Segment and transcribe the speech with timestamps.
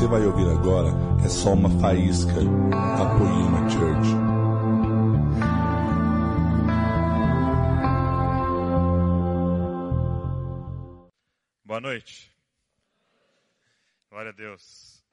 [0.00, 0.88] você vai ouvir agora
[1.22, 4.08] é só uma faísca da Poema Church.
[11.62, 12.34] Boa noite.
[14.08, 15.04] Glória a Deus.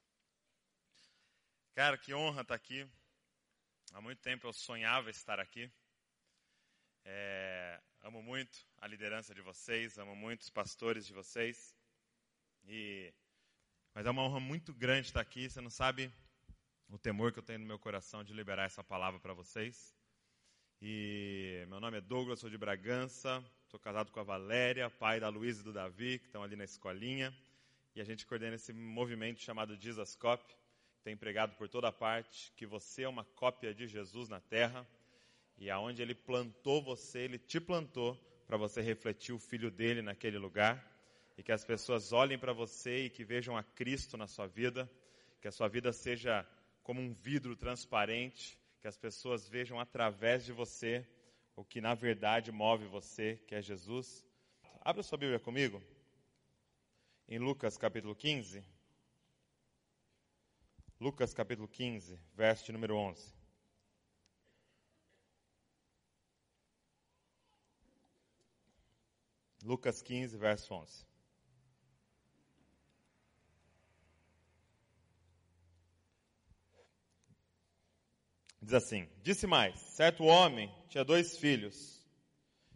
[1.76, 2.88] Cara, que honra estar aqui.
[3.94, 5.70] Há muito tempo eu sonhava estar aqui.
[7.04, 11.76] É, amo muito a liderança de vocês, amo muito os pastores de vocês.
[12.66, 13.14] E
[13.98, 15.50] mas é uma honra muito grande estar aqui.
[15.50, 16.14] Você não sabe
[16.88, 19.92] o temor que eu tenho no meu coração de liberar essa palavra para vocês.
[20.80, 25.30] E meu nome é Douglas, sou de Bragança, sou casado com a Valéria, pai da
[25.30, 27.36] Luísa e do Davi, que estão ali na escolinha.
[27.96, 32.54] E a gente coordena esse movimento chamado Jesus Cop, que tem empregado por toda parte,
[32.56, 34.88] que você é uma cópia de Jesus na terra.
[35.58, 40.38] E aonde ele plantou você, ele te plantou para você refletir o filho dele naquele
[40.38, 40.97] lugar
[41.38, 44.90] e que as pessoas olhem para você e que vejam a Cristo na sua vida,
[45.40, 46.46] que a sua vida seja
[46.82, 51.08] como um vidro transparente, que as pessoas vejam através de você
[51.56, 54.26] o que na verdade move você, que é Jesus.
[54.82, 55.82] Abra sua Bíblia comigo,
[57.28, 58.64] em Lucas capítulo 15.
[61.00, 63.36] Lucas capítulo 15, verso número 11.
[69.64, 71.06] Lucas 15, verso 11.
[78.68, 82.06] Diz assim: Disse mais: certo homem tinha dois filhos.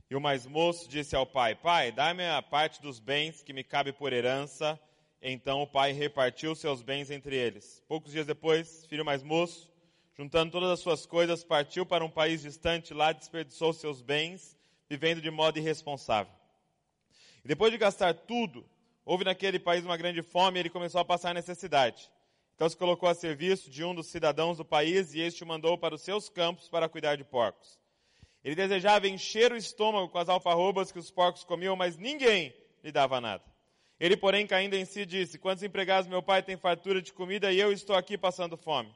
[0.09, 3.61] E o mais moço disse ao pai: Pai, dá-me a parte dos bens que me
[3.61, 4.79] cabe por herança.
[5.21, 7.83] Então o pai repartiu seus bens entre eles.
[7.89, 9.69] Poucos dias depois, filho mais moço,
[10.17, 14.57] juntando todas as suas coisas, partiu para um país distante, lá desperdiçou seus bens,
[14.89, 16.31] vivendo de modo irresponsável.
[17.43, 18.65] E depois de gastar tudo,
[19.03, 22.09] houve naquele país uma grande fome e ele começou a passar necessidade.
[22.61, 25.79] Então se colocou a serviço de um dos cidadãos do país e este o mandou
[25.79, 27.79] para os seus campos para cuidar de porcos.
[28.43, 32.91] Ele desejava encher o estômago com as alfarrobas que os porcos comiam, mas ninguém lhe
[32.91, 33.43] dava nada.
[33.99, 37.59] Ele, porém, caindo em si, disse: Quantos empregados meu pai tem fartura de comida e
[37.59, 38.93] eu estou aqui passando fome?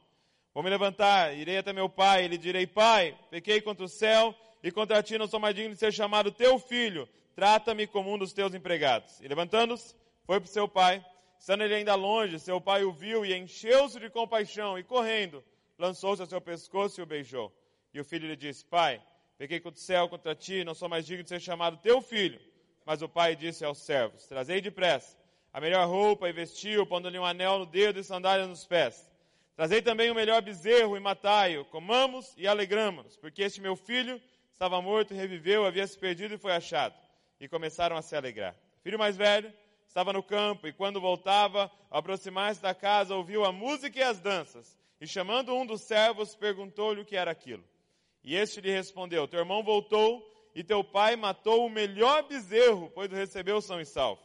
[0.54, 4.36] Vou me levantar, irei até meu pai e lhe direi: Pai, pequei contra o céu
[4.62, 7.10] e contra ti não sou mais digno de ser chamado teu filho.
[7.34, 9.20] Trata-me como um dos teus empregados.
[9.22, 11.04] E levantando-se, foi para o seu pai
[11.40, 15.44] Estando ele ainda longe, seu pai o viu e encheu-se de compaixão e, correndo,
[15.78, 17.54] lançou-se a seu pescoço e o beijou.
[17.94, 19.02] E o filho lhe disse: Pai,
[19.38, 22.40] peguei contra o céu contra ti, não sou mais digno de ser chamado teu filho.
[22.86, 25.18] Mas o pai disse aos servos: Trazei depressa
[25.56, 29.10] a melhor roupa e vestiu, pondo-lhe um anel no dedo e sandália nos pés.
[29.56, 34.22] Trazei também o melhor bezerro e matai-o, comamos e alegramos-nos, porque este meu filho
[34.52, 36.94] estava morto e reviveu, havia se perdido e foi achado.
[37.40, 38.54] E começaram a se alegrar.
[38.84, 39.54] Filho mais velho
[39.96, 44.20] estava no campo e quando voltava, ao aproximar-se da casa, ouviu a música e as
[44.20, 44.78] danças.
[45.00, 47.64] E chamando um dos servos, perguntou-lhe o que era aquilo.
[48.22, 50.22] E este lhe respondeu: Teu irmão voltou
[50.54, 54.22] e teu pai matou o melhor bezerro, pois o recebeu são e salvo.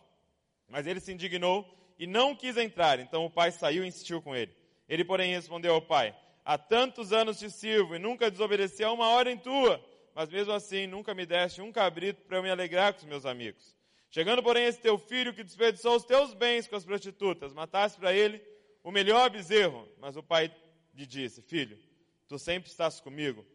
[0.69, 1.65] Mas ele se indignou
[1.97, 2.99] e não quis entrar.
[2.99, 4.53] Então o pai saiu e insistiu com ele.
[4.89, 9.09] Ele, porém, respondeu ao pai: Há tantos anos te sirvo e nunca desobedeci a uma
[9.11, 9.81] ordem tua,
[10.17, 13.25] mas mesmo assim nunca me deste um cabrito para eu me alegrar com os meus
[13.25, 13.79] amigos.
[14.11, 18.13] Chegando, porém, esse teu filho que desperdiçou os teus bens com as prostitutas, mataste para
[18.13, 18.43] ele
[18.83, 19.89] o melhor bezerro.
[19.99, 20.55] Mas o pai
[20.93, 21.79] lhe disse: Filho,
[22.27, 23.47] tu sempre estás comigo,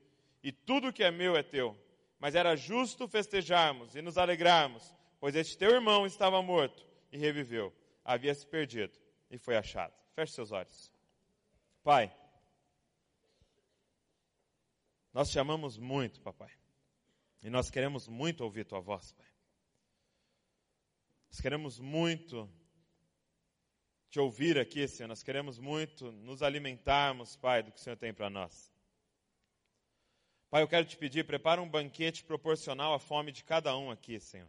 [0.42, 1.78] e tudo que é meu é teu.
[2.18, 7.74] Mas era justo festejarmos e nos alegrarmos, pois este teu irmão estava morto e reviveu,
[8.04, 8.98] havia se perdido
[9.30, 9.94] e foi achado.
[10.14, 10.92] Feche seus olhos.
[11.84, 12.16] Pai,
[15.14, 16.52] nós te amamos muito, papai,
[17.44, 19.35] e nós queremos muito ouvir tua voz, pai.
[21.36, 22.50] Nós queremos muito
[24.10, 25.10] te ouvir aqui, Senhor.
[25.10, 28.72] Nós queremos muito nos alimentarmos, Pai, do que o Senhor tem para nós.
[30.50, 34.18] Pai, eu quero te pedir, prepara um banquete proporcional à fome de cada um aqui,
[34.18, 34.48] Senhor.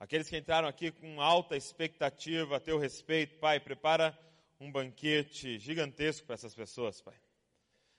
[0.00, 4.18] Aqueles que entraram aqui com alta expectativa a teu respeito, Pai, prepara
[4.58, 7.14] um banquete gigantesco para essas pessoas, Pai.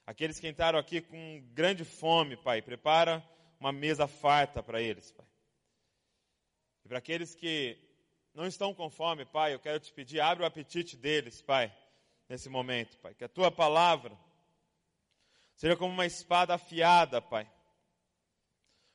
[0.05, 3.25] Aqueles que entraram aqui com grande fome, Pai, prepara
[3.57, 5.26] uma mesa farta para eles, Pai.
[6.87, 7.77] E para aqueles que
[8.33, 11.69] não estão com fome, Pai, eu quero te pedir, abre o apetite deles, Pai,
[12.29, 13.13] nesse momento, Pai.
[13.13, 14.17] Que a tua palavra
[15.53, 17.45] seja como uma espada afiada, Pai,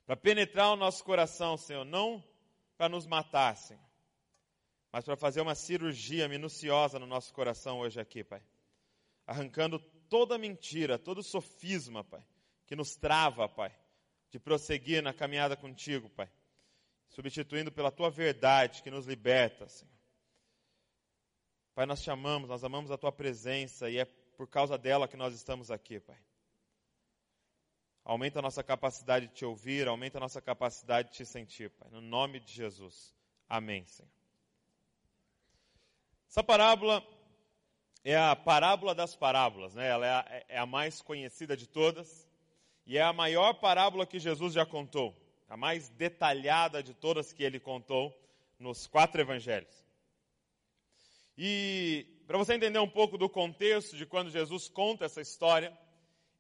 [0.07, 2.25] para penetrar o nosso coração, Senhor, não
[2.79, 3.85] para nos matar, Senhor,
[4.91, 8.43] mas para fazer uma cirurgia minuciosa no nosso coração hoje aqui, Pai.
[9.27, 9.79] Arrancando
[10.09, 12.25] toda mentira, todo sofisma, Pai,
[12.67, 13.71] que nos trava, Pai,
[14.31, 16.31] de prosseguir na caminhada contigo, Pai
[17.13, 19.93] substituindo pela tua verdade que nos liberta, Senhor.
[21.75, 24.05] Pai, nós te amamos, nós amamos a tua presença e é
[24.37, 26.19] por causa dela que nós estamos aqui, Pai.
[28.05, 31.89] Aumenta a nossa capacidade de te ouvir, aumenta a nossa capacidade de te sentir, Pai.
[31.91, 33.15] No nome de Jesus.
[33.49, 34.11] Amém, Senhor.
[36.29, 37.07] Essa parábola
[38.03, 39.89] é a parábola das parábolas, né?
[39.89, 42.29] Ela é a, é a mais conhecida de todas
[42.85, 45.15] e é a maior parábola que Jesus já contou,
[45.53, 48.19] a mais detalhada de todas que ele contou
[48.59, 49.85] nos quatro evangelhos.
[51.37, 55.71] E para você entender um pouco do contexto de quando Jesus conta essa história,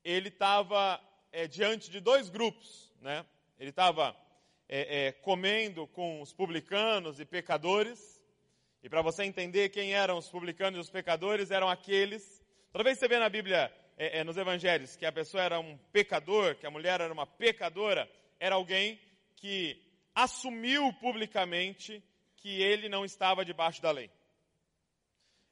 [0.02, 0.98] ele estava
[1.30, 3.26] é, diante de dois grupos, né?
[3.58, 4.16] Ele estava
[4.66, 8.18] é, é, comendo com os publicanos e pecadores.
[8.82, 12.42] E para você entender quem eram os publicanos e os pecadores, eram aqueles.
[12.72, 15.60] Toda vez que você vê na Bíblia, é, é, nos Evangelhos, que a pessoa era
[15.60, 18.10] um pecador, que a mulher era uma pecadora,
[18.42, 19.00] era alguém
[19.36, 19.80] que
[20.12, 22.02] assumiu publicamente
[22.34, 24.10] que ele não estava debaixo da lei.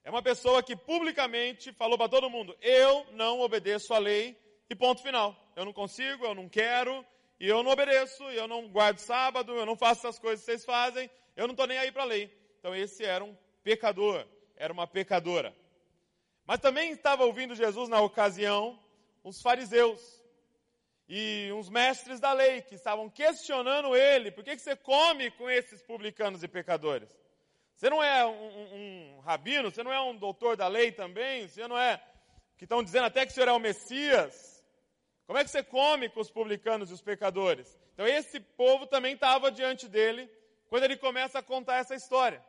[0.03, 4.37] É uma pessoa que publicamente falou para todo mundo: eu não obedeço a lei
[4.69, 5.37] e ponto final.
[5.55, 7.07] Eu não consigo, eu não quero,
[7.39, 10.65] e eu não obedeço, eu não guardo sábado, eu não faço essas coisas que vocês
[10.65, 12.29] fazem, eu não estou nem aí para a lei.
[12.59, 14.27] Então esse era um pecador,
[14.57, 15.57] era uma pecadora.
[16.45, 18.83] Mas também estava ouvindo Jesus na ocasião
[19.23, 20.20] os fariseus
[21.13, 25.51] e uns mestres da lei que estavam questionando ele: por que, que você come com
[25.51, 27.11] esses publicanos e pecadores?
[27.75, 31.49] Você não é um, um, um rabino, você não é um doutor da lei também,
[31.49, 32.01] você não é.
[32.57, 34.65] que estão dizendo até que o senhor é o Messias.
[35.27, 37.77] Como é que você come com os publicanos e os pecadores?
[37.93, 40.31] Então esse povo também estava diante dele
[40.69, 42.41] quando ele começa a contar essa história.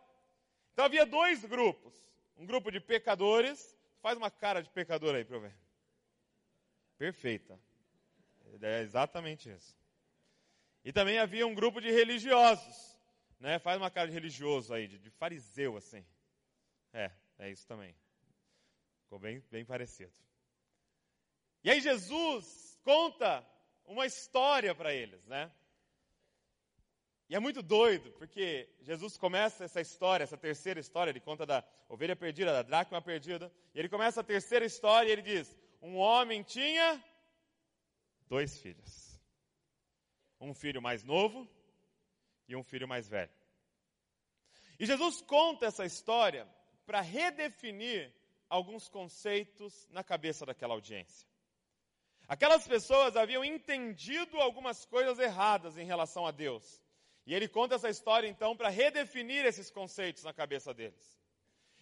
[0.72, 1.96] Então havia dois grupos.
[2.38, 3.76] Um grupo de pecadores.
[4.04, 5.56] Faz uma cara de pecador aí para eu ver.
[7.00, 7.60] Perfeita.
[8.62, 9.78] É exatamente isso.
[10.84, 13.00] E também havia um grupo de religiosos.
[13.40, 13.60] Né?
[13.60, 16.06] Faz uma cara de religioso aí, de, de fariseu assim.
[16.94, 17.96] É, é isso também.
[19.04, 20.14] Ficou bem, bem parecido.
[21.64, 23.46] E aí Jesus conta
[23.86, 25.52] uma história para eles, né?
[27.30, 31.64] E é muito doido, porque Jesus começa essa história, essa terceira história, ele conta da
[31.88, 35.96] ovelha perdida, da dracma perdida, e ele começa a terceira história e ele diz: Um
[35.96, 37.02] homem tinha
[38.32, 39.22] dois filhos.
[40.40, 41.46] Um filho mais novo
[42.48, 43.36] e um filho mais velho.
[44.80, 46.48] E Jesus conta essa história
[46.86, 48.10] para redefinir
[48.50, 51.28] alguns conceitos na cabeça daquela audiência.
[52.26, 56.82] Aquelas pessoas haviam entendido algumas coisas erradas em relação a Deus.
[57.26, 61.20] E ele conta essa história então para redefinir esses conceitos na cabeça deles.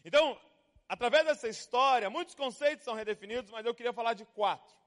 [0.04, 0.42] Então,
[0.88, 4.79] através dessa história, muitos conceitos são redefinidos, mas eu queria falar de quatro.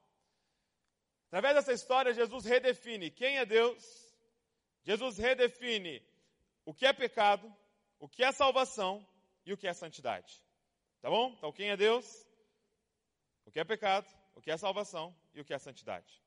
[1.32, 3.82] Através dessa história, Jesus redefine quem é Deus,
[4.84, 6.06] Jesus redefine
[6.62, 7.50] o que é pecado,
[7.98, 9.02] o que é salvação
[9.46, 10.44] e o que é santidade.
[11.00, 11.32] Tá bom?
[11.38, 12.04] Então, quem é Deus?
[13.46, 16.22] O que é pecado, o que é salvação e o que é santidade.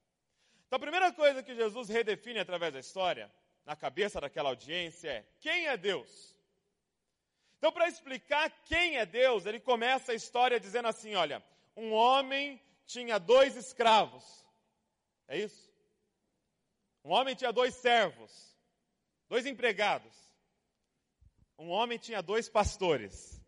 [0.66, 3.32] Então, a primeira coisa que Jesus redefine através da história,
[3.64, 6.36] na cabeça daquela audiência, é quem é Deus?
[7.60, 11.46] Então, para explicar quem é Deus, ele começa a história dizendo assim: olha,
[11.78, 14.44] um homem tinha dois escravos.
[15.28, 15.74] É isso?
[17.04, 18.58] Um homem tinha dois servos,
[19.28, 20.14] dois empregados.
[21.58, 23.42] Um homem tinha dois pastores.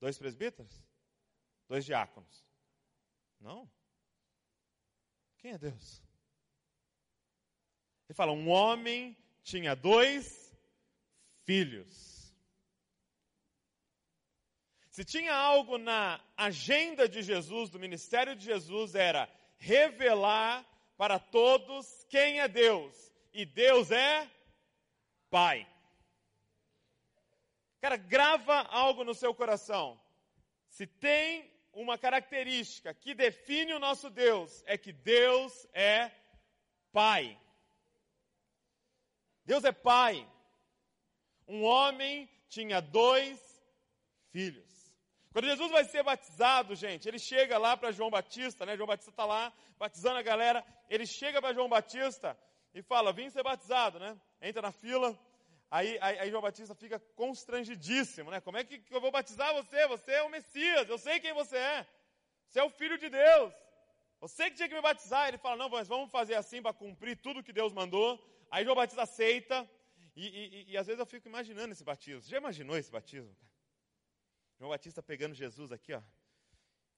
[0.00, 0.72] Dois presbíteros?
[1.68, 2.44] Dois diáconos.
[3.40, 3.70] Não.
[5.38, 6.02] Quem é Deus?
[8.08, 10.54] Ele fala: um homem tinha dois
[11.44, 12.12] filhos.
[14.90, 19.26] Se tinha algo na agenda de Jesus, do ministério de Jesus, era
[19.62, 20.66] revelar
[20.96, 23.12] para todos quem é Deus.
[23.32, 24.28] E Deus é
[25.30, 25.66] Pai.
[27.80, 30.00] Cara, grava algo no seu coração.
[30.68, 36.10] Se tem uma característica que define o nosso Deus, é que Deus é
[36.92, 37.38] Pai.
[39.44, 40.28] Deus é Pai.
[41.46, 43.38] Um homem tinha dois
[44.30, 44.71] filhos.
[45.32, 48.76] Quando Jesus vai ser batizado, gente, ele chega lá para João Batista, né?
[48.76, 50.62] João Batista está lá batizando a galera.
[50.90, 52.38] Ele chega para João Batista
[52.74, 54.14] e fala: Vim ser batizado, né?
[54.42, 55.18] Entra na fila.
[55.70, 58.42] Aí, aí, aí, João Batista fica constrangidíssimo, né?
[58.42, 59.86] Como é que, eu vou batizar você?
[59.88, 61.86] Você é o Messias, eu sei quem você é.
[62.46, 63.54] Você é o Filho de Deus.
[64.20, 65.28] Você que tinha que me batizar.
[65.28, 68.22] Ele fala: Não, mas vamos fazer assim para cumprir tudo que Deus mandou.
[68.50, 69.66] Aí João Batista aceita.
[70.14, 72.20] E, e, e, e às vezes eu fico imaginando esse batismo.
[72.20, 73.34] Você já imaginou esse batismo?
[74.62, 76.00] João Batista pegando Jesus aqui, ó,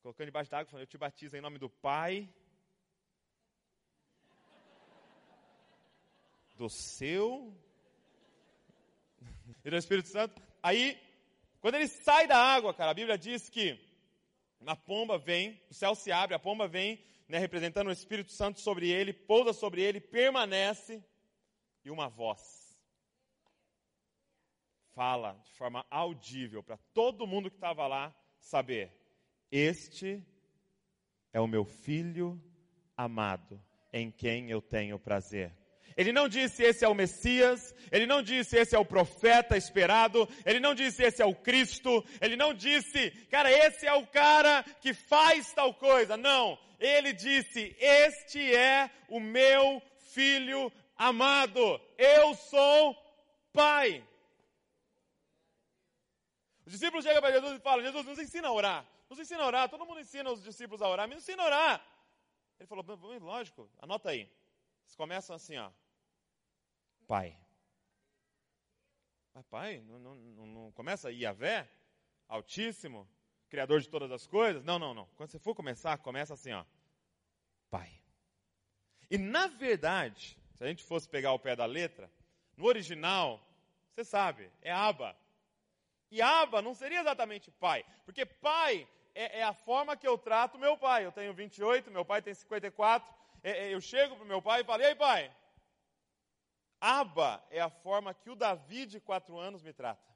[0.03, 2.29] colocando debaixo d'água, falando: Eu te batizo em nome do Pai,
[6.57, 7.57] do seu
[9.65, 10.43] e do Espírito Santo.
[10.63, 11.01] Aí,
[11.59, 13.81] Quando ele sai da água, cara, a Bíblia diz que
[14.67, 18.61] a pomba vem, o céu se abre, a pomba vem, né, representando o Espírito Santo
[18.61, 21.03] sobre ele, pousa sobre ele, permanece,
[21.83, 22.64] e uma voz
[24.95, 28.93] fala de forma audível para todo mundo que estava lá saber:
[29.51, 30.23] Este
[31.33, 32.41] é o meu filho
[32.97, 33.61] amado,
[33.93, 35.53] em quem eu tenho prazer.
[35.97, 40.29] Ele não disse esse é o Messias, ele não disse esse é o profeta esperado,
[40.45, 44.65] ele não disse esse é o Cristo, ele não disse, cara, esse é o cara
[44.81, 46.17] que faz tal coisa.
[46.17, 49.81] Não, ele disse: Este é o meu
[50.13, 52.97] filho amado, eu sou
[53.53, 54.05] pai.
[56.67, 58.87] Os discípulos chegam para Jesus e falam: Jesus, nos ensina a orar.
[59.09, 59.69] Nos ensina a orar.
[59.69, 61.09] Todo mundo ensina os discípulos a orar.
[61.09, 61.87] Me ensina a orar.
[62.59, 62.85] Ele falou:
[63.21, 64.21] lógico, anota aí.
[64.85, 65.71] Eles começam assim, ó.
[67.07, 67.37] Pai.
[69.35, 71.69] Mas pai, não, não, não, começa Iavé,
[72.29, 73.09] Altíssimo,
[73.49, 74.65] Criador de todas as coisas?
[74.65, 75.07] Não, não, não.
[75.17, 76.65] Quando você for começar, começa assim, ó.
[77.69, 78.01] Pai.
[79.11, 82.11] E na verdade, se a gente fosse pegar o pé da letra,
[82.57, 83.45] no original,
[83.91, 85.17] você sabe, é Aba.
[86.15, 90.57] E Aba não seria exatamente pai, porque pai é, é, a forma que eu trato
[90.57, 91.05] meu pai.
[91.05, 93.13] Eu tenho 28, meu pai tem 54.
[93.43, 95.35] É, é, eu chego para meu pai e falo: E aí, pai?
[96.81, 100.09] Aba é a forma que o Davi de 4 anos me trata.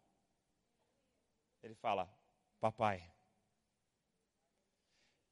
[1.65, 2.09] Ele fala:
[2.61, 3.03] Papai.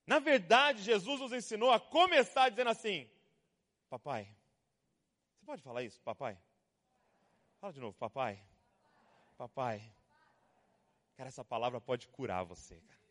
[0.05, 3.09] Na verdade, Jesus nos ensinou a começar dizendo assim:
[3.89, 4.25] Papai.
[5.39, 6.37] Você pode falar isso, papai?
[7.61, 8.43] Fala de novo, papai.
[9.37, 9.96] Papai.
[11.17, 13.07] Cara, essa palavra pode curar você, cara.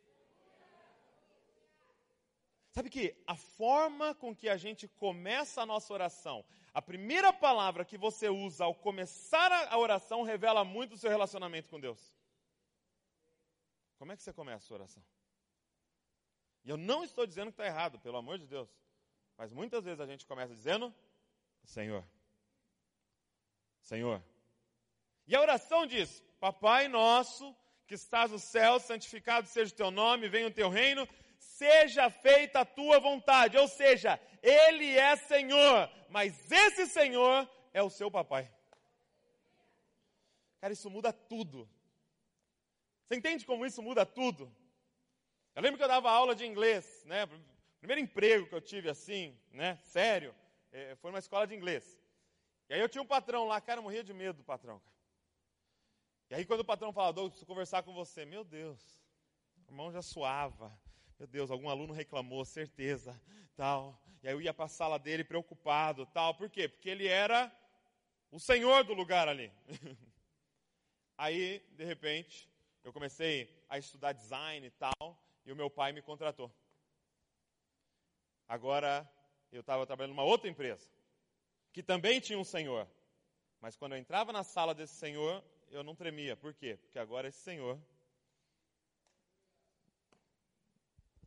[2.72, 6.44] Sabe que a forma com que a gente começa a nossa oração,
[6.74, 11.70] a primeira palavra que você usa ao começar a oração revela muito o seu relacionamento
[11.70, 12.14] com Deus.
[13.98, 15.04] Como é que você começa a sua oração?
[16.66, 18.70] E eu não estou dizendo que está errado, pelo amor de Deus.
[19.38, 20.94] Mas muitas vezes a gente começa dizendo:
[21.64, 22.06] Senhor.
[23.82, 24.22] Senhor.
[25.26, 27.56] E a oração diz: Papai nosso
[27.88, 32.62] que estás no céu, santificado seja o teu nome, venha o teu reino, seja feita
[32.62, 33.58] a tua vontade.
[33.58, 38.52] Ou seja, Ele é Senhor, mas esse Senhor é o seu papai.
[40.60, 41.70] Cara, isso muda tudo.
[43.06, 44.52] Você entende como isso muda tudo?
[45.56, 47.28] Eu lembro que eu dava aula de inglês, né?
[47.80, 49.78] Primeiro emprego que eu tive assim, né?
[49.84, 50.34] Sério,
[50.72, 52.02] é, foi numa escola de inglês.
[52.68, 54.80] E aí eu tinha um patrão lá, cara, eu morria de medo do patrão.
[54.80, 54.95] Cara.
[56.30, 58.82] E aí quando o patrão fala, Douglas, preciso conversar com você, meu Deus,
[59.58, 60.76] o irmão já suava,
[61.20, 63.20] meu Deus, algum aluno reclamou, certeza,
[63.56, 64.02] tal.
[64.24, 66.34] E aí eu ia para a sala dele preocupado, tal.
[66.34, 66.68] Por quê?
[66.68, 67.56] Porque ele era
[68.32, 69.52] o senhor do lugar ali.
[71.18, 72.50] aí, de repente,
[72.84, 76.52] eu comecei a estudar design e tal, e o meu pai me contratou.
[78.48, 79.10] Agora,
[79.52, 80.90] eu estava trabalhando numa outra empresa,
[81.72, 82.88] que também tinha um senhor.
[83.62, 85.44] Mas quando eu entrava na sala desse senhor,
[85.76, 86.36] eu não tremia.
[86.38, 86.78] Por quê?
[86.78, 87.80] Porque agora esse Senhor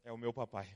[0.05, 0.67] é o meu papai.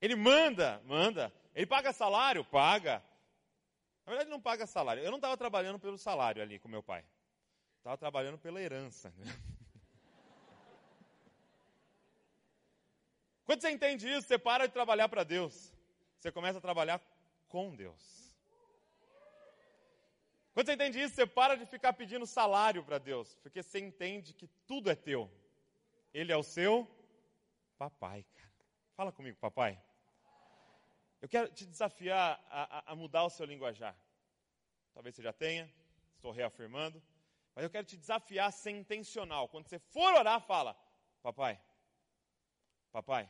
[0.00, 1.32] Ele manda, manda.
[1.54, 2.44] Ele paga salário?
[2.44, 3.02] Paga.
[4.04, 5.02] Na verdade, não paga salário.
[5.02, 7.04] Eu não estava trabalhando pelo salário ali com meu pai.
[7.78, 9.10] Estava trabalhando pela herança.
[9.16, 9.24] Né?
[13.44, 15.72] Quando você entende isso, você para de trabalhar para Deus.
[16.18, 17.00] Você começa a trabalhar
[17.48, 18.25] com Deus.
[20.56, 24.32] Quando você entende isso, você para de ficar pedindo salário para Deus, porque você entende
[24.32, 25.30] que tudo é teu.
[26.14, 26.88] Ele é o seu
[27.76, 28.50] papai, cara.
[28.94, 29.78] Fala comigo, papai.
[31.20, 33.94] Eu quero te desafiar a, a, a mudar o seu linguajar.
[34.94, 35.70] Talvez você já tenha,
[36.14, 37.02] estou reafirmando.
[37.54, 39.50] Mas eu quero te desafiar a ser intencional.
[39.50, 40.74] Quando você for orar, fala:
[41.22, 41.60] Papai,
[42.90, 43.28] papai,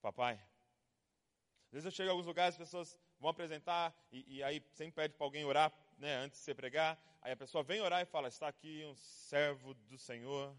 [0.00, 0.34] papai.
[0.34, 5.02] Às vezes eu chego em alguns lugares, as pessoas vão apresentar e, e aí sempre
[5.02, 8.06] pede para alguém orar né, antes de você pregar, aí a pessoa vem orar e
[8.06, 10.56] fala: Está aqui um servo do Senhor.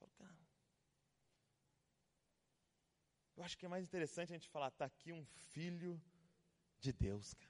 [0.00, 0.30] Eu falo,
[3.36, 6.00] eu acho que é mais interessante a gente falar: Está aqui um filho
[6.78, 7.48] de Deus, cara.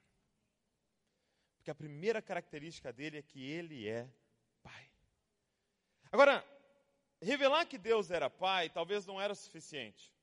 [1.56, 4.08] Porque a primeira característica dele é que ele é
[4.62, 4.90] pai.
[6.12, 6.44] Agora,
[7.20, 10.14] revelar que Deus era pai talvez não era suficiente.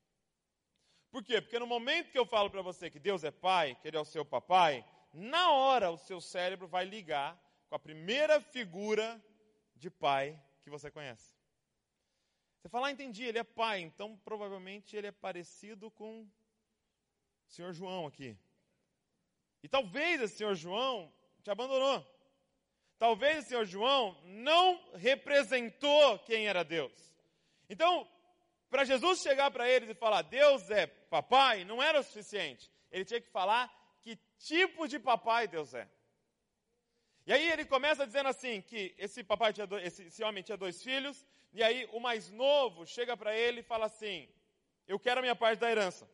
[1.10, 1.40] Por quê?
[1.40, 4.00] Porque no momento que eu falo para você que Deus é pai, que ele é
[4.00, 4.84] o seu papai,
[5.16, 9.22] na hora o seu cérebro vai ligar com a primeira figura
[9.74, 11.32] de pai que você conhece.
[12.60, 16.30] Você fala, ah, entendi, ele é pai, então provavelmente ele é parecido com o
[17.48, 18.36] senhor João aqui.
[19.62, 22.04] E talvez esse senhor João te abandonou.
[22.98, 26.92] talvez o senhor João não representou quem era Deus.
[27.68, 28.08] Então,
[28.68, 32.70] para Jesus chegar para eles e falar Deus é papai, não era o suficiente.
[32.90, 33.72] Ele tinha que falar
[34.38, 35.88] tipo de papai Deus é.
[37.26, 40.56] E aí ele começa dizendo assim, que esse papai tinha dois, esse, esse homem tinha
[40.56, 44.28] dois filhos, e aí o mais novo chega para ele e fala assim,
[44.86, 46.08] eu quero a minha parte da herança.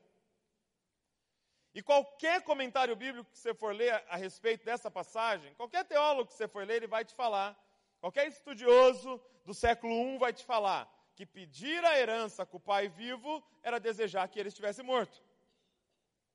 [1.74, 6.28] E qualquer comentário bíblico que você for ler a, a respeito dessa passagem, qualquer teólogo
[6.28, 7.58] que você for ler, ele vai te falar,
[8.00, 12.88] qualquer estudioso do século I vai te falar, que pedir a herança com o pai
[12.88, 15.22] vivo era desejar que ele estivesse morto.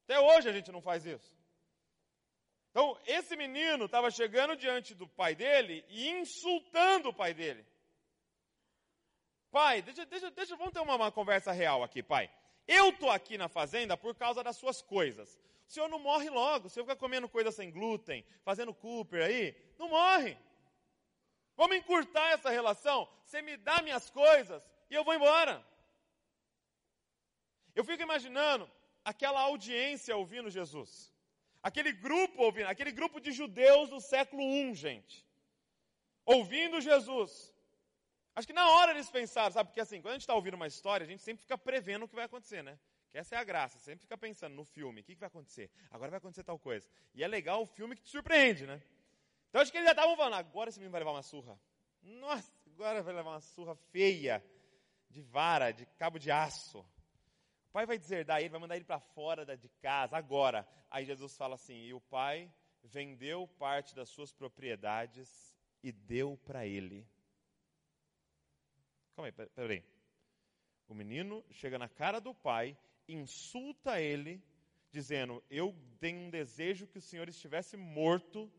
[0.05, 1.36] Até hoje a gente não faz isso.
[2.77, 7.65] Então, esse menino estava chegando diante do pai dele e insultando o pai dele.
[9.49, 12.29] Pai, deixa, deixa, deixa vamos ter uma, uma conversa real aqui, pai.
[12.67, 15.39] Eu estou aqui na fazenda por causa das suas coisas.
[15.67, 16.67] O senhor não morre logo.
[16.67, 20.37] O senhor fica comendo coisa sem glúten, fazendo Cooper aí, não morre.
[21.55, 23.09] Vamos encurtar essa relação.
[23.25, 25.65] Você me dá minhas coisas e eu vou embora.
[27.73, 28.69] Eu fico imaginando
[29.03, 31.16] aquela audiência ouvindo Jesus.
[31.61, 35.25] Aquele grupo ouvindo, aquele grupo de judeus do século I, gente.
[36.25, 37.53] Ouvindo Jesus.
[38.35, 39.69] Acho que na hora eles pensaram, sabe?
[39.69, 42.07] Porque assim, quando a gente está ouvindo uma história, a gente sempre fica prevendo o
[42.07, 42.77] que vai acontecer, né?
[43.09, 45.71] Que essa é a graça, sempre fica pensando no filme, o que, que vai acontecer?
[45.89, 46.87] Agora vai acontecer tal coisa.
[47.15, 48.81] E é legal o filme que te surpreende, né?
[49.49, 51.59] Então acho que eles já estavam falando, agora esse menino vai levar uma surra.
[52.03, 54.43] Nossa, agora vai levar uma surra feia,
[55.09, 56.85] de vara, de cabo de aço
[57.77, 60.67] pai vai deserdar ele, vai mandar ele para fora de casa, agora.
[60.89, 66.65] Aí Jesus fala assim: e o pai vendeu parte das suas propriedades e deu para
[66.65, 67.07] ele.
[69.15, 69.83] Calma aí, peraí.
[70.87, 72.75] O menino chega na cara do pai,
[73.07, 74.41] insulta ele,
[74.91, 78.51] dizendo: Eu tenho um desejo que o senhor estivesse morto.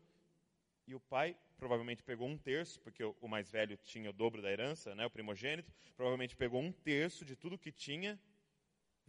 [0.87, 4.49] E o pai provavelmente pegou um terço, porque o mais velho tinha o dobro da
[4.49, 8.17] herança, né, o primogênito, provavelmente pegou um terço de tudo que tinha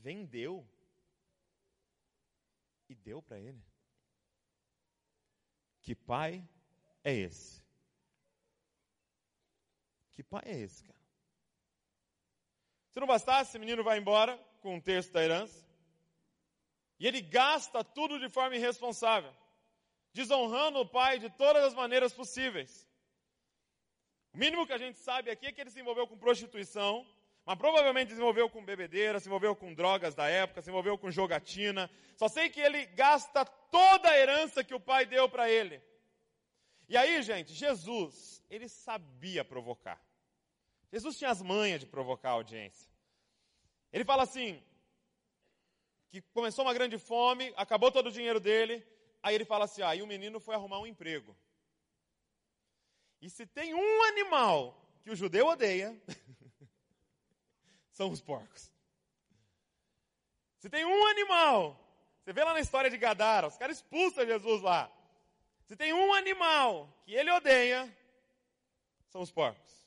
[0.01, 0.67] vendeu
[2.89, 3.63] e deu para ele.
[5.83, 6.47] Que pai
[7.05, 7.63] é esse?
[10.13, 10.99] Que pai é esse, cara?
[12.91, 15.65] Se não bastasse, esse menino vai embora com um terço da herança.
[16.99, 19.35] E ele gasta tudo de forma irresponsável,
[20.13, 22.87] desonrando o pai de todas as maneiras possíveis.
[24.33, 27.07] O mínimo que a gente sabe aqui é que ele se envolveu com prostituição,
[27.51, 31.11] mas provavelmente se envolveu com bebedeira, se envolveu com drogas da época, se envolveu com
[31.11, 31.91] jogatina.
[32.15, 35.83] Só sei que ele gasta toda a herança que o pai deu para ele.
[36.89, 40.01] E aí, gente, Jesus, ele sabia provocar.
[40.93, 42.89] Jesus tinha as manhas de provocar a audiência.
[43.93, 44.63] Ele fala assim,
[46.09, 48.87] que começou uma grande fome, acabou todo o dinheiro dele,
[49.21, 51.37] aí ele fala assim, ah, e o menino foi arrumar um emprego.
[53.21, 56.01] E se tem um animal que o judeu odeia,
[58.01, 58.73] são os porcos.
[60.57, 61.79] Se tem um animal,
[62.25, 64.91] você vê lá na história de Gadara, os caras expulsam Jesus lá.
[65.67, 67.95] Se tem um animal que ele odeia,
[69.11, 69.87] são os porcos.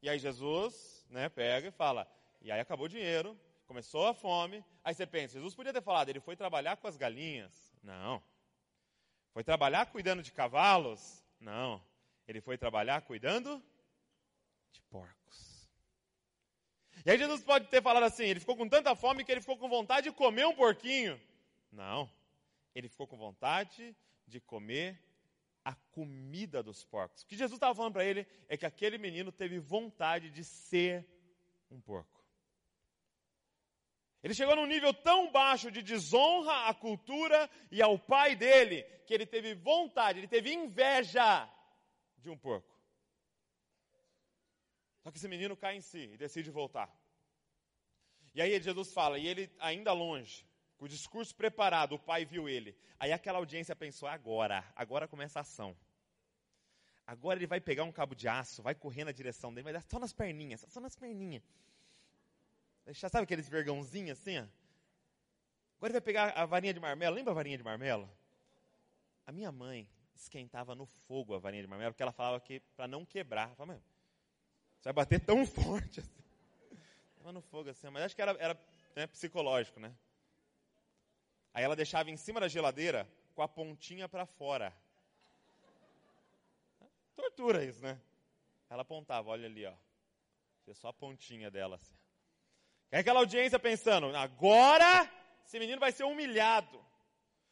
[0.00, 4.64] E aí Jesus, né, pega e fala, e aí acabou o dinheiro, começou a fome,
[4.82, 7.52] aí você pensa, Jesus podia ter falado, ele foi trabalhar com as galinhas.
[7.82, 8.22] Não.
[9.34, 11.22] Foi trabalhar cuidando de cavalos?
[11.38, 11.84] Não.
[12.26, 13.62] Ele foi trabalhar cuidando
[14.72, 15.43] de porcos.
[17.04, 19.58] E aí Jesus pode ter falado assim, ele ficou com tanta fome que ele ficou
[19.58, 21.20] com vontade de comer um porquinho.
[21.70, 22.10] Não.
[22.74, 23.94] Ele ficou com vontade
[24.26, 24.98] de comer
[25.64, 27.22] a comida dos porcos.
[27.22, 31.06] O que Jesus estava falando para ele é que aquele menino teve vontade de ser
[31.70, 32.24] um porco.
[34.22, 39.12] Ele chegou num nível tão baixo de desonra à cultura e ao pai dele, que
[39.12, 41.46] ele teve vontade, ele teve inveja
[42.16, 42.73] de um porco.
[45.04, 46.90] Só que esse menino cai em si e decide voltar.
[48.34, 50.46] E aí Jesus fala, e ele ainda longe,
[50.78, 52.74] com o discurso preparado, o pai viu ele.
[52.98, 55.76] Aí aquela audiência pensou, agora, agora começa a ação.
[57.06, 59.82] Agora ele vai pegar um cabo de aço, vai correr na direção dele, vai dar
[59.82, 61.42] só nas perninhas, só nas perninhas.
[62.86, 64.38] Deixar, sabe aqueles vergãozinhos assim?
[64.38, 64.46] Ó?
[65.76, 67.14] Agora ele vai pegar a varinha de marmelo.
[67.14, 68.10] Lembra a varinha de marmelo?
[69.26, 72.88] A minha mãe esquentava no fogo a varinha de marmelo, porque ela falava que para
[72.88, 73.48] não quebrar.
[73.48, 73.82] Ela falava,
[74.84, 76.22] você vai bater tão forte assim.
[77.16, 78.60] Tava no fogo assim, mas acho que era, era
[78.94, 79.90] né, psicológico, né?
[81.54, 84.74] Aí ela deixava em cima da geladeira com a pontinha para fora.
[87.16, 87.98] Tortura isso, né?
[88.68, 89.72] Ela apontava, olha ali, ó.
[90.64, 91.96] Tinha só a pontinha dela assim.
[92.90, 95.10] É aquela audiência pensando, agora
[95.46, 96.84] esse menino vai ser humilhado.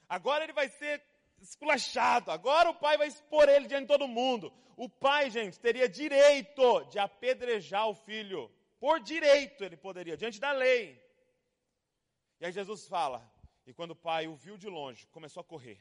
[0.07, 1.03] Agora ele vai ser
[1.42, 2.31] esculachado.
[2.31, 4.52] Agora o pai vai expor ele diante de todo mundo.
[4.76, 8.50] O pai, gente, teria direito de apedrejar o filho.
[8.78, 11.00] Por direito ele poderia, diante da lei.
[12.40, 13.31] E aí Jesus fala,
[13.66, 15.78] e quando o pai o viu de longe, começou a correr.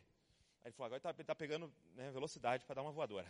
[0.62, 3.28] Aí ele falou, agora ele está tá pegando né, velocidade para dar uma voadora.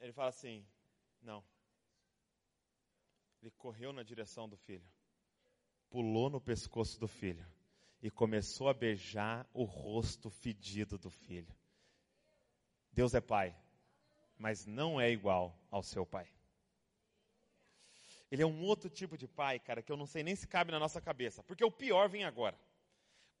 [0.00, 0.66] Ele fala assim,
[1.22, 1.44] não.
[3.40, 4.88] Ele correu na direção do filho,
[5.90, 7.46] pulou no pescoço do filho
[8.04, 11.56] e começou a beijar o rosto fedido do filho.
[12.92, 13.56] Deus é pai,
[14.36, 16.28] mas não é igual ao seu pai.
[18.30, 20.70] Ele é um outro tipo de pai, cara, que eu não sei nem se cabe
[20.70, 22.60] na nossa cabeça, porque o pior vem agora.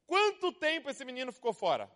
[0.06, 1.90] Quanto tempo esse menino ficou fora?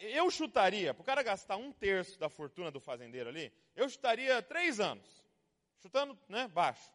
[0.00, 4.40] Eu chutaria, para o cara gastar um terço da fortuna do fazendeiro ali, eu chutaria
[4.40, 5.22] três anos.
[5.82, 6.90] Chutando, né, baixo.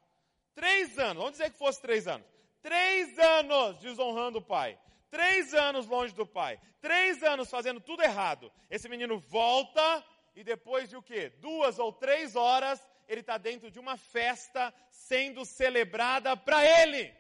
[0.56, 2.38] Três anos, vamos dizer que fosse três anos.
[2.62, 4.80] Três anos desonrando o pai.
[5.10, 6.60] Três anos longe do pai.
[6.82, 8.52] Três anos fazendo tudo errado.
[8.69, 11.30] Esse menino volta e depois de o quê?
[11.30, 17.13] Duas ou três horas, ele está dentro de uma festa sendo celebrada para ele.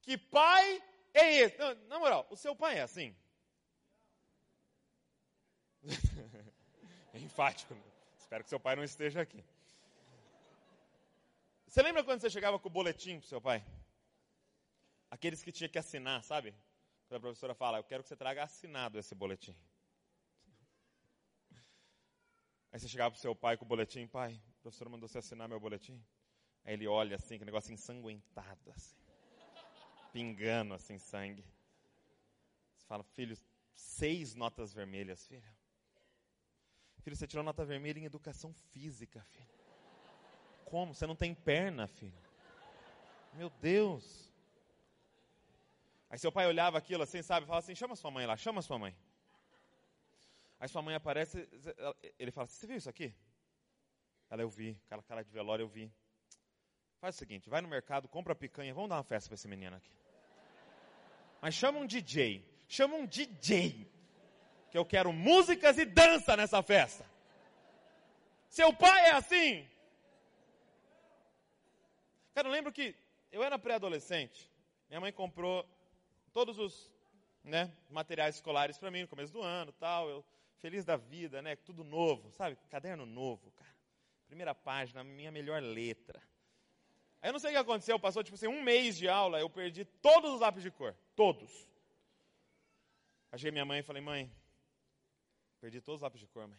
[0.00, 1.58] Que pai é esse?
[1.58, 3.16] Não, na moral, o seu pai é assim?
[7.14, 7.74] é enfático.
[7.74, 7.82] Né?
[8.18, 9.42] Espero que seu pai não esteja aqui.
[11.74, 13.60] Você lembra quando você chegava com o boletim pro seu pai?
[15.10, 16.54] Aqueles que tinha que assinar, sabe?
[17.08, 19.56] Quando a professora fala, eu quero que você traga assinado esse boletim.
[22.70, 25.48] Aí você chegava pro seu pai com o boletim, pai, a professora mandou você assinar
[25.48, 26.00] meu boletim.
[26.64, 28.94] Aí ele olha assim, que negócio ensanguentado, assim.
[30.12, 31.44] Pingando assim sangue.
[32.76, 33.36] Você fala, filho,
[33.74, 35.56] seis notas vermelhas, filho.
[37.00, 39.63] Filho, você tirou nota vermelha em educação física, filho
[40.74, 40.92] como?
[40.92, 42.20] Você não tem perna, filho.
[43.34, 44.04] Meu Deus.
[46.10, 47.46] Aí seu pai olhava aquilo assim, sabe?
[47.46, 48.92] Fala assim: chama sua mãe lá, chama sua mãe.
[50.58, 51.48] Aí sua mãe aparece,
[52.18, 53.14] ele fala: Você viu isso aqui?
[54.28, 55.92] Ela, eu vi, aquela cara de velório, eu vi.
[57.00, 59.76] Faz o seguinte: vai no mercado, compra picanha, vamos dar uma festa para esse menino
[59.76, 59.92] aqui.
[61.40, 63.88] Mas chama um DJ, chama um DJ,
[64.72, 67.08] que eu quero músicas e dança nessa festa.
[68.48, 69.73] Seu pai é assim?
[72.34, 72.96] Cara, eu lembro que
[73.30, 74.50] eu era pré-adolescente,
[74.88, 75.64] minha mãe comprou
[76.32, 76.92] todos os
[77.44, 80.24] né, materiais escolares para mim no começo do ano, tal, eu
[80.58, 82.56] feliz da vida, né, tudo novo, sabe?
[82.68, 83.74] Caderno novo, cara.
[84.26, 86.20] Primeira página, minha melhor letra.
[87.22, 89.48] Aí eu não sei o que aconteceu, passou tipo assim, um mês de aula, eu
[89.48, 91.68] perdi todos os lápis de cor, todos.
[93.30, 94.32] Achei minha mãe e falei, mãe,
[95.60, 96.58] perdi todos os lápis de cor, mãe.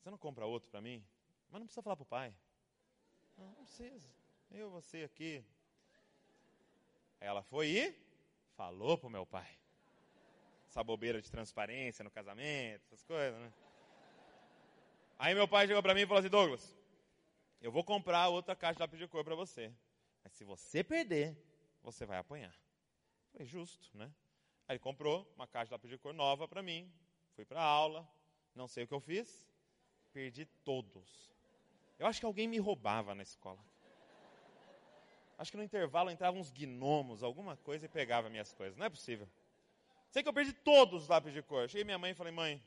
[0.00, 1.04] Você não compra outro para mim?
[1.50, 2.32] Mas não precisa falar pro pai.
[3.36, 4.17] Não, não precisa.
[4.50, 5.44] Eu, você aqui.
[7.20, 7.94] Ela foi e
[8.56, 9.48] falou pro meu pai.
[10.68, 13.52] Essa bobeira de transparência no casamento, essas coisas, né?
[15.18, 16.76] Aí meu pai chegou para mim e falou assim, Douglas,
[17.60, 19.72] eu vou comprar outra caixa de lápis de cor para você.
[20.22, 21.36] Mas se você perder,
[21.82, 22.54] você vai apanhar.
[23.32, 24.10] Foi justo, né?
[24.66, 26.90] Aí ele comprou uma caixa de lápis de cor nova para mim.
[27.34, 28.08] Fui para aula.
[28.54, 29.48] Não sei o que eu fiz.
[30.12, 31.32] Perdi todos.
[31.98, 33.58] Eu acho que alguém me roubava na escola.
[35.38, 38.76] Acho que no intervalo entravam uns gnomos, alguma coisa, e pegava minhas coisas.
[38.76, 39.28] Não é possível.
[40.10, 41.68] Sei que eu perdi todos os lápis de cor.
[41.68, 42.60] Cheguei minha mãe e falei, mãe,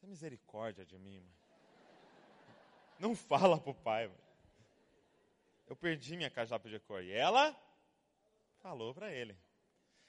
[0.00, 1.36] tem misericórdia de mim, mãe.
[2.98, 4.16] Não fala pro pai, mãe.
[5.68, 7.02] Eu perdi minha caixa de lápis de cor.
[7.02, 7.54] E ela
[8.62, 9.36] falou para ele.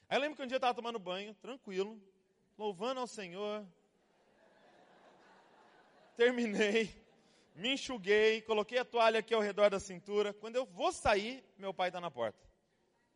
[0.07, 2.01] Aí eu lembro que um dia eu estava tomando banho, tranquilo,
[2.57, 3.65] louvando ao Senhor.
[6.15, 7.06] Terminei
[7.57, 10.31] me enxuguei, coloquei a toalha aqui ao redor da cintura.
[10.31, 12.39] Quando eu vou sair, meu pai está na porta.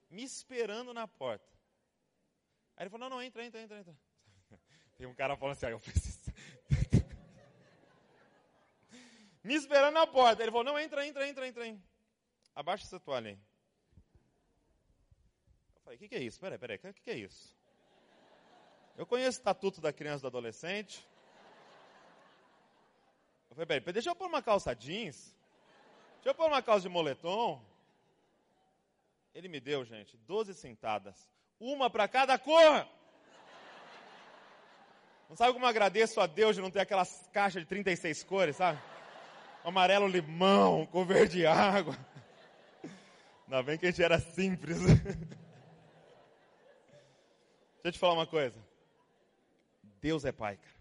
[0.10, 1.46] Me esperando na porta.
[2.76, 3.96] Aí ele falou, não, não, entra, entra, entra, entra.
[4.98, 6.34] Tem um cara falando assim, ah, eu preciso.
[9.44, 10.42] Me esperando na porta.
[10.42, 11.68] Ele falou, não, entra, entra, entra, entra.
[11.68, 11.84] entra.
[12.56, 13.40] Abaixa essa toalha aí.
[15.76, 16.40] Eu falei, o que, que é isso?
[16.40, 17.56] Peraí, peraí, o que, que é isso?
[18.98, 21.08] Eu conheço o estatuto da criança e do adolescente.
[23.52, 25.36] Eu falei, peraí, deixa eu pôr uma calça jeans.
[26.16, 27.62] Deixa eu pôr uma calça de moletom.
[29.36, 31.30] Ele me deu, gente, 12 sentadas.
[31.60, 32.88] Uma para cada cor.
[35.28, 38.56] Não sabe como eu agradeço a Deus de não ter aquelas caixas de 36 cores,
[38.56, 38.82] sabe?
[39.66, 41.98] Amarelo limão, com verde água.
[43.44, 44.80] Ainda bem que a gente era simples.
[44.80, 45.18] Deixa
[47.84, 48.58] eu te falar uma coisa.
[50.00, 50.76] Deus é pai, cara.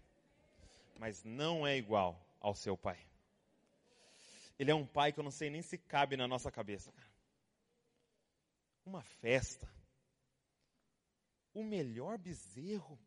[0.97, 2.99] Mas não é igual ao seu pai.
[4.59, 6.93] Ele é um pai que eu não sei nem se cabe na nossa cabeça.
[8.85, 9.71] Uma festa.
[11.53, 12.99] O melhor bezerro.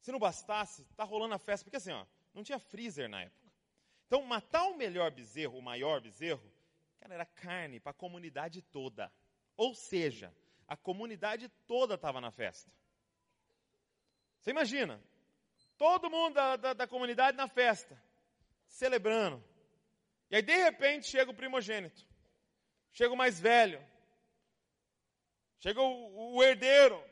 [0.00, 3.52] Se não bastasse, tá rolando a festa, porque assim, ó, não tinha freezer na época.
[4.06, 6.52] Então, matar o melhor bezerro, o maior bezerro,
[6.98, 9.10] cara, era carne para a comunidade toda.
[9.56, 10.34] Ou seja,
[10.66, 12.70] a comunidade toda estava na festa.
[14.40, 15.02] Você imagina,
[15.82, 18.00] todo mundo da, da, da, comunidade na festa,
[18.68, 19.42] celebrando.
[20.30, 22.06] E aí, de repente, chega o primogênito,
[22.92, 23.84] chega o mais velho,
[25.58, 27.02] chega o, o herdeiro.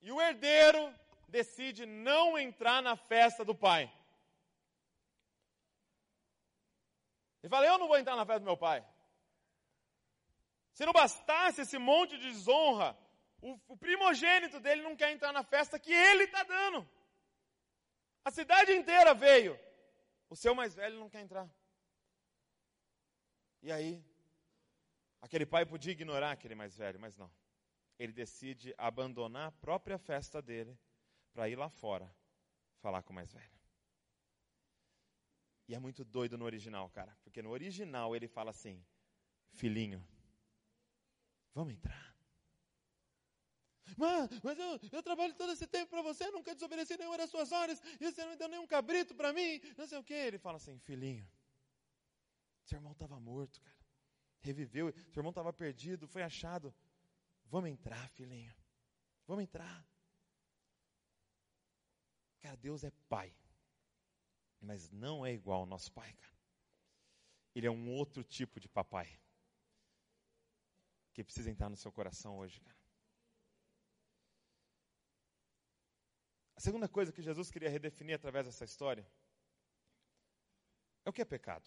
[0.00, 0.90] E o herdeiro
[1.28, 3.92] decide não entrar na festa do pai.
[7.42, 8.82] Ele fala: Eu não vou entrar na festa do meu pai.
[10.72, 12.96] Se não bastasse esse monte de desonra,
[13.42, 16.88] o, o primogênito dele não quer entrar na festa que ele está dando.
[18.24, 19.58] A cidade inteira veio.
[20.28, 21.48] O seu mais velho não quer entrar.
[23.62, 24.02] E aí,
[25.20, 27.30] aquele pai podia ignorar aquele mais velho, mas não.
[27.98, 30.78] Ele decide abandonar a própria festa dele
[31.32, 32.14] para ir lá fora
[32.78, 33.60] falar com o mais velho.
[35.68, 37.16] E é muito doido no original, cara.
[37.22, 38.84] Porque no original ele fala assim:
[39.52, 40.04] Filhinho,
[41.54, 42.09] vamos entrar.
[43.96, 47.80] Mas, eu, eu trabalho todo esse tempo para você, nunca desobedeci nenhuma das suas ordens,
[48.00, 50.14] e você não me deu nenhum cabrito para mim, não sei o que.
[50.14, 51.28] Ele fala assim: Filhinho,
[52.64, 53.80] seu irmão estava morto, cara.
[54.40, 56.74] Reviveu, seu irmão estava perdido, foi achado.
[57.46, 58.54] Vamos entrar, filhinho.
[59.26, 59.86] Vamos entrar.
[62.40, 63.34] Cara, Deus é pai
[64.60, 66.38] mas não é igual ao nosso pai, cara.
[67.54, 69.18] Ele é um outro tipo de papai
[71.12, 72.79] que precisa entrar no seu coração hoje, cara.
[76.60, 79.06] A segunda coisa que Jesus queria redefinir através dessa história
[81.06, 81.66] é o que é pecado.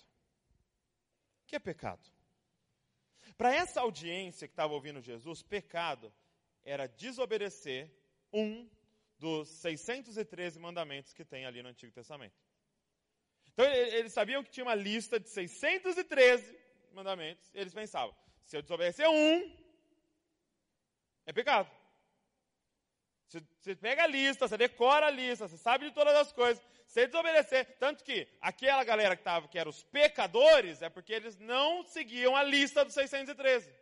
[1.42, 2.08] O que é pecado?
[3.36, 6.14] Para essa audiência que estava ouvindo Jesus, pecado
[6.64, 7.92] era desobedecer
[8.32, 8.70] um
[9.18, 12.40] dos 613 mandamentos que tem ali no Antigo Testamento.
[13.52, 16.56] Então eles sabiam que tinha uma lista de 613
[16.92, 17.50] mandamentos.
[17.52, 19.58] E eles pensavam: se eu desobedecer um,
[21.26, 21.83] é pecado.
[23.60, 26.64] Você pega a lista, você decora a lista, você sabe de todas as coisas.
[26.86, 31.38] Se desobedecer, tanto que aquela galera que estava, que eram os pecadores, é porque eles
[31.40, 33.74] não seguiam a lista dos 613.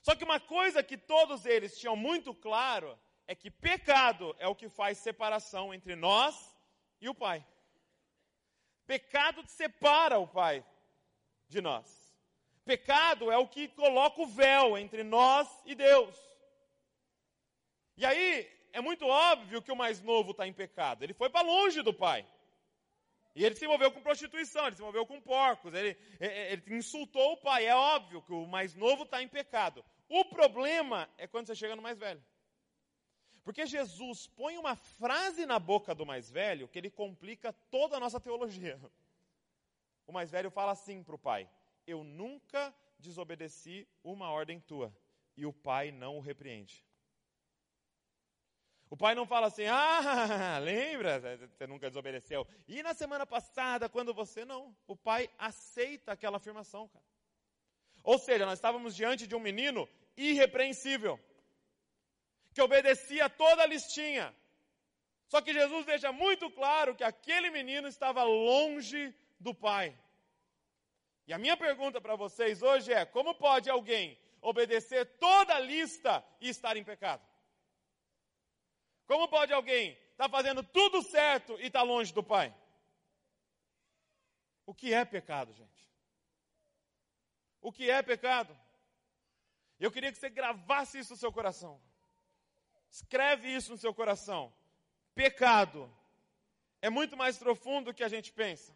[0.00, 4.54] Só que uma coisa que todos eles tinham muito claro é que pecado é o
[4.54, 6.34] que faz separação entre nós
[7.00, 7.44] e o Pai.
[8.86, 10.64] Pecado separa o Pai
[11.48, 12.14] de nós.
[12.64, 16.33] Pecado é o que coloca o véu entre nós e Deus.
[17.96, 21.02] E aí, é muito óbvio que o mais novo está em pecado.
[21.02, 22.26] Ele foi para longe do Pai.
[23.34, 27.36] E ele se envolveu com prostituição, ele se envolveu com porcos, ele, ele insultou o
[27.36, 27.66] pai.
[27.66, 29.84] É óbvio que o mais novo está em pecado.
[30.08, 32.24] O problema é quando você chega no mais velho.
[33.42, 38.00] Porque Jesus põe uma frase na boca do mais velho que ele complica toda a
[38.00, 38.80] nossa teologia.
[40.06, 41.50] O mais velho fala assim para o pai:
[41.86, 44.96] Eu nunca desobedeci uma ordem tua.
[45.36, 46.86] E o pai não o repreende.
[48.90, 52.46] O pai não fala assim, ah, lembra, você nunca desobedeceu.
[52.68, 54.76] E na semana passada, quando você não?
[54.86, 57.04] O pai aceita aquela afirmação, cara.
[58.02, 61.18] Ou seja, nós estávamos diante de um menino irrepreensível
[62.52, 64.34] que obedecia toda a listinha.
[65.26, 69.98] Só que Jesus deixa muito claro que aquele menino estava longe do Pai.
[71.26, 76.24] E a minha pergunta para vocês hoje é: como pode alguém obedecer toda a lista
[76.40, 77.22] e estar em pecado?
[79.06, 82.54] Como pode alguém estar tá fazendo tudo certo e estar tá longe do Pai?
[84.66, 85.90] O que é pecado, gente?
[87.60, 88.56] O que é pecado?
[89.78, 91.80] Eu queria que você gravasse isso no seu coração.
[92.90, 94.54] Escreve isso no seu coração.
[95.14, 95.92] Pecado
[96.80, 98.74] é muito mais profundo do que a gente pensa.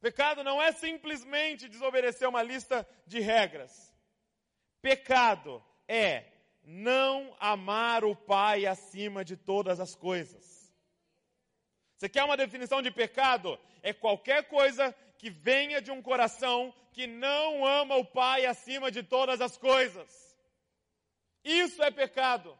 [0.00, 3.94] Pecado não é simplesmente desobedecer uma lista de regras.
[4.80, 6.24] Pecado é
[6.62, 10.72] não amar o Pai acima de todas as coisas.
[11.96, 13.58] Você quer uma definição de pecado?
[13.82, 19.02] É qualquer coisa que venha de um coração que não ama o Pai acima de
[19.02, 20.36] todas as coisas.
[21.44, 22.58] Isso é pecado.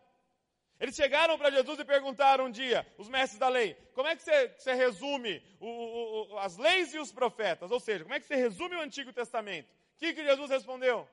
[0.78, 4.22] Eles chegaram para Jesus e perguntaram um dia, os mestres da lei, como é que
[4.22, 5.68] você, você resume o,
[6.32, 7.70] o, as leis e os profetas?
[7.70, 9.68] Ou seja, como é que você resume o Antigo Testamento?
[9.70, 11.06] O que, que Jesus respondeu?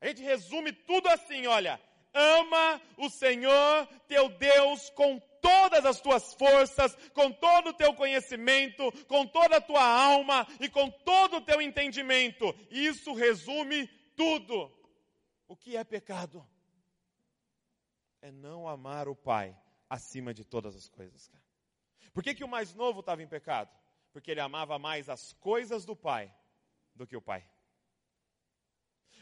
[0.00, 1.80] A gente resume tudo assim, olha,
[2.14, 8.90] ama o Senhor teu Deus com todas as tuas forças, com todo o teu conhecimento,
[9.06, 12.54] com toda a tua alma e com todo o teu entendimento.
[12.70, 13.86] Isso resume
[14.16, 14.72] tudo.
[15.48, 16.46] O que é pecado?
[18.22, 19.56] É não amar o Pai
[19.88, 21.44] acima de todas as coisas, cara.
[22.12, 23.70] Por que, que o mais novo estava em pecado?
[24.12, 26.34] Porque ele amava mais as coisas do Pai
[26.94, 27.44] do que o Pai.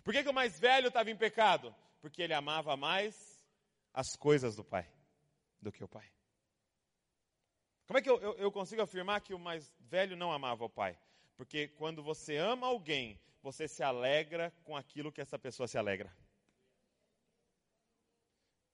[0.02, 1.74] Por que, que o mais velho estava em pecado?
[2.00, 3.42] Porque ele amava mais
[3.92, 4.90] as coisas do Pai
[5.60, 6.08] do que o Pai.
[7.86, 10.70] Como é que eu, eu, eu consigo afirmar que o mais velho não amava o
[10.70, 10.98] Pai?
[11.36, 16.14] Porque quando você ama alguém, você se alegra com aquilo que essa pessoa se alegra.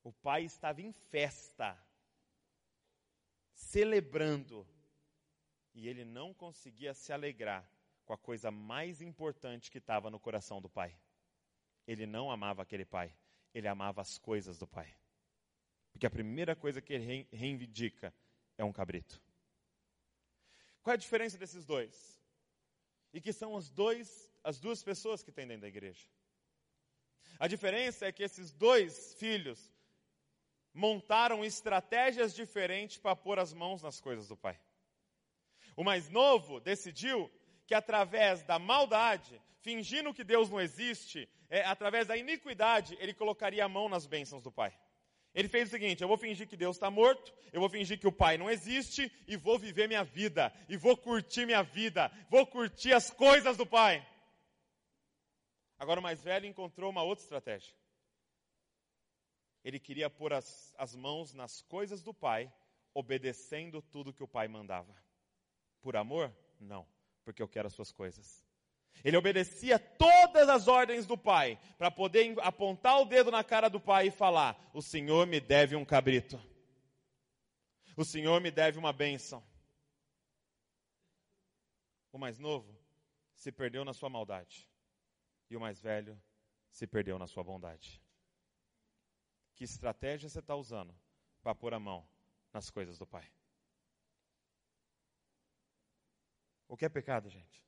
[0.03, 1.75] O pai estava em festa,
[3.53, 4.67] celebrando,
[5.73, 7.67] e ele não conseguia se alegrar
[8.05, 10.95] com a coisa mais importante que estava no coração do pai.
[11.87, 13.15] Ele não amava aquele pai,
[13.53, 14.93] ele amava as coisas do pai.
[15.91, 18.13] Porque a primeira coisa que ele reivindica
[18.57, 19.21] é um cabrito.
[20.81, 22.21] Qual é a diferença desses dois?
[23.13, 26.05] E que são os dois, as duas pessoas que tem dentro da igreja.
[27.39, 29.71] A diferença é que esses dois filhos
[30.73, 34.59] montaram estratégias diferentes para pôr as mãos nas coisas do pai.
[35.75, 37.31] O mais novo decidiu
[37.65, 43.65] que através da maldade, fingindo que Deus não existe, é, através da iniquidade, ele colocaria
[43.65, 44.73] a mão nas bênçãos do pai.
[45.35, 48.07] Ele fez o seguinte: eu vou fingir que Deus está morto, eu vou fingir que
[48.07, 52.47] o Pai não existe e vou viver minha vida, e vou curtir minha vida, vou
[52.47, 54.07] curtir as coisas do Pai.
[55.77, 57.75] Agora o mais velho encontrou uma outra estratégia.
[59.61, 62.49] Ele queria pôr as, as mãos nas coisas do Pai,
[62.93, 64.95] obedecendo tudo que o Pai mandava.
[65.81, 66.33] Por amor?
[66.61, 66.87] Não,
[67.25, 68.45] porque eu quero as suas coisas.
[69.03, 73.79] Ele obedecia todas as ordens do pai, para poder apontar o dedo na cara do
[73.79, 76.39] pai e falar: O Senhor me deve um cabrito.
[77.97, 79.43] O Senhor me deve uma bênção.
[82.11, 82.73] O mais novo
[83.33, 84.69] se perdeu na sua maldade,
[85.49, 86.17] e o mais velho
[86.69, 88.01] se perdeu na sua bondade.
[89.55, 90.93] Que estratégia você está usando
[91.41, 92.07] para pôr a mão
[92.53, 93.29] nas coisas do Pai?
[96.67, 97.65] O que é pecado, gente?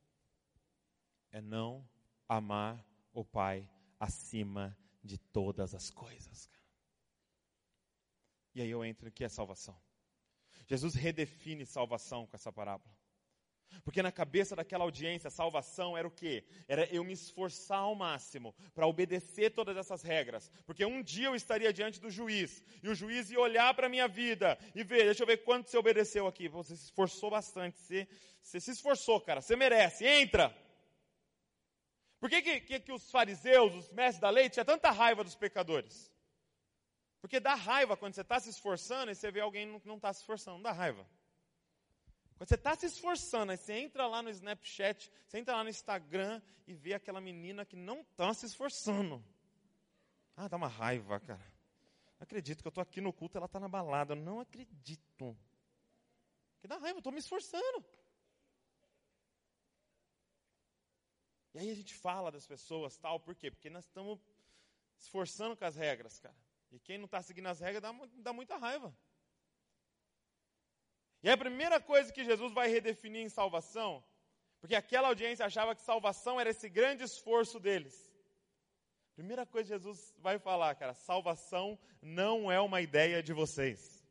[1.30, 1.88] é não
[2.28, 6.48] amar o Pai acima de todas as coisas.
[8.54, 9.78] E aí eu entro aqui a salvação.
[10.66, 12.94] Jesus redefine salvação com essa parábola.
[13.84, 16.44] Porque na cabeça daquela audiência, salvação era o quê?
[16.66, 20.50] Era eu me esforçar ao máximo para obedecer todas essas regras.
[20.66, 23.90] Porque um dia eu estaria diante do juiz, e o juiz ia olhar para a
[23.90, 26.48] minha vida e ver, deixa eu ver quanto você obedeceu aqui.
[26.48, 28.08] Você se esforçou bastante, você,
[28.42, 30.54] você se esforçou, cara, você merece, entra.
[32.20, 36.10] Por que, que, que, os fariseus, os mestres da lei, tinham tanta raiva dos pecadores?
[37.20, 40.12] Porque dá raiva quando você está se esforçando e você vê alguém que não está
[40.12, 41.06] se esforçando, dá raiva.
[42.38, 45.70] Quando você está se esforçando, aí você entra lá no Snapchat, você entra lá no
[45.70, 49.24] Instagram e vê aquela menina que não está se esforçando.
[50.36, 51.52] Ah, dá uma raiva, cara.
[52.16, 54.12] Não acredito que eu estou aqui no culto, ela está na balada.
[54.12, 55.36] Eu não acredito.
[56.60, 57.84] Que dá raiva, eu estou me esforçando.
[61.54, 63.50] E aí a gente fala das pessoas, tal, por quê?
[63.50, 64.20] Porque nós estamos
[64.96, 66.36] esforçando com as regras, cara.
[66.70, 68.96] E quem não está seguindo as regras dá, dá muita raiva.
[71.22, 74.04] E a primeira coisa que Jesus vai redefinir em salvação,
[74.60, 78.08] porque aquela audiência achava que salvação era esse grande esforço deles.
[79.14, 84.06] Primeira coisa que Jesus vai falar, cara, salvação não é uma ideia de vocês.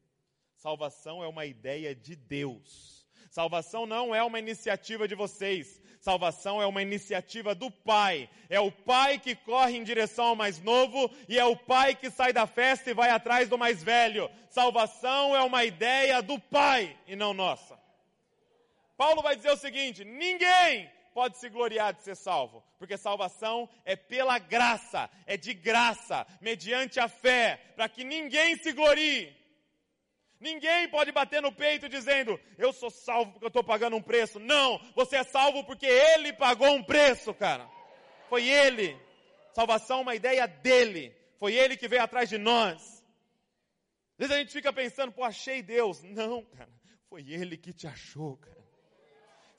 [0.55, 2.96] Salvação é uma ideia de Deus.
[3.37, 5.79] Salvação não é uma iniciativa de vocês.
[5.99, 8.27] Salvação é uma iniciativa do Pai.
[8.49, 12.09] É o Pai que corre em direção ao mais novo e é o Pai que
[12.09, 14.27] sai da festa e vai atrás do mais velho.
[14.49, 17.77] Salvação é uma ideia do Pai e não nossa.
[18.97, 23.95] Paulo vai dizer o seguinte: ninguém pode se gloriar de ser salvo, porque salvação é
[23.95, 29.37] pela graça, é de graça, mediante a fé, para que ninguém se glorie.
[30.39, 34.39] Ninguém pode bater no peito dizendo, eu sou salvo porque eu estou pagando um preço.
[34.39, 37.67] Não, você é salvo porque Ele pagou um preço, cara.
[38.29, 38.95] Foi Ele.
[39.53, 41.15] Salvação é uma ideia dele.
[41.39, 43.03] Foi Ele que veio atrás de nós.
[44.13, 46.03] Às vezes a gente fica pensando, pô, achei Deus.
[46.03, 46.69] Não, cara.
[47.09, 48.56] Foi Ele que te achou, cara.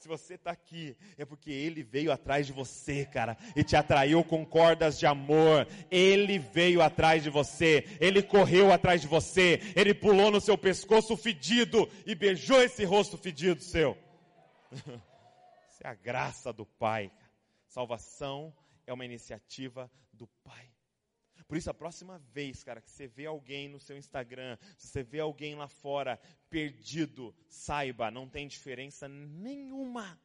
[0.09, 4.25] Se você está aqui, é porque Ele veio atrás de você, cara, e te atraiu
[4.25, 5.69] com cordas de amor.
[5.91, 11.15] Ele veio atrás de você, Ele correu atrás de você, Ele pulou no seu pescoço
[11.15, 13.99] fedido e beijou esse rosto fedido seu.
[15.81, 17.09] É a graça do Pai.
[17.69, 18.53] Salvação
[18.85, 20.73] é uma iniciativa do Pai.
[21.49, 25.03] Por isso, a próxima vez, cara, que você vê alguém no seu Instagram, se você
[25.03, 26.21] vê alguém lá fora
[26.51, 30.21] perdido, saiba, não tem diferença nenhuma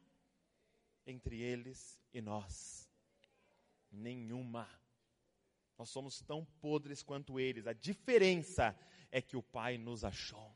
[1.06, 2.90] entre eles e nós.
[3.90, 4.68] Nenhuma.
[5.78, 7.66] Nós somos tão podres quanto eles.
[7.66, 8.78] A diferença
[9.10, 10.54] é que o Pai nos achou.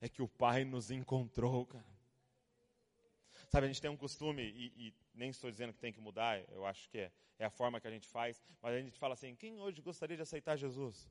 [0.00, 2.00] É que o Pai nos encontrou, cara.
[3.50, 6.42] Sabe, a gente tem um costume, e, e, nem estou dizendo que tem que mudar,
[6.50, 9.14] eu acho que é, é, a forma que a gente faz, mas a gente fala
[9.14, 11.10] assim: quem hoje gostaria de aceitar Jesus?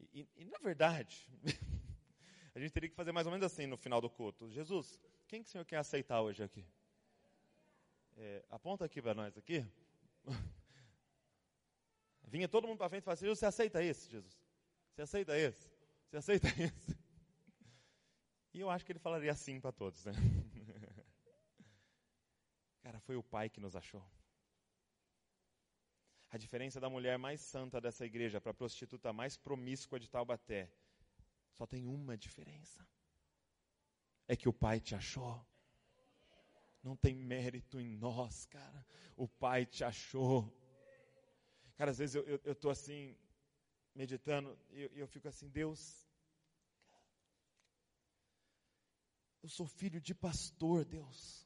[0.00, 1.28] E, e, e na verdade,
[2.54, 5.42] a gente teria que fazer mais ou menos assim no final do culto: Jesus, quem
[5.42, 6.64] que o senhor quer aceitar hoje aqui?
[8.16, 9.64] É, aponta aqui para nós aqui.
[12.26, 14.36] Vinha todo mundo para frente e falava assim: você aceita esse, Jesus?
[14.92, 15.70] Você aceita esse?
[16.08, 17.04] Você aceita esse?
[18.52, 20.12] E eu acho que ele falaria assim para todos, né?
[22.94, 24.04] Cara, foi o Pai que nos achou.
[26.30, 30.70] A diferença da mulher mais santa dessa igreja para a prostituta mais promíscua de Taubaté
[31.54, 32.86] só tem uma diferença:
[34.28, 35.44] é que o Pai te achou.
[36.84, 38.86] Não tem mérito em nós, cara.
[39.16, 40.48] O Pai te achou.
[41.76, 43.16] Cara, às vezes eu estou assim,
[43.92, 46.06] meditando, e eu, eu fico assim, Deus,
[49.42, 51.44] eu sou filho de pastor, Deus.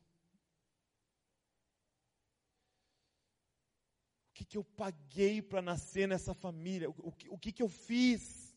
[4.38, 6.88] Que, que eu paguei para nascer nessa família?
[6.88, 8.56] O, o, o que, que eu fiz?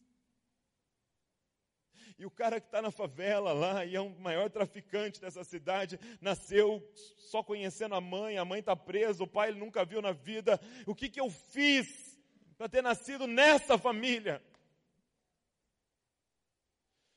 [2.19, 5.99] E o cara que está na favela lá e é um maior traficante dessa cidade,
[6.21, 10.11] nasceu só conhecendo a mãe, a mãe está presa, o pai ele nunca viu na
[10.11, 10.61] vida.
[10.85, 12.15] O que, que eu fiz
[12.59, 14.39] para ter nascido nessa família?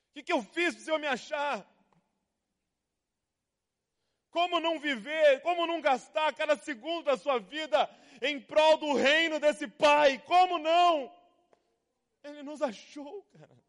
[0.08, 1.70] O que, que eu fiz para o Senhor me achar?
[4.30, 7.88] Como não viver, como não gastar cada segundo da sua vida
[8.20, 10.18] em prol do reino desse Pai?
[10.18, 11.12] Como não?
[12.22, 13.64] Ele nos achou, cara.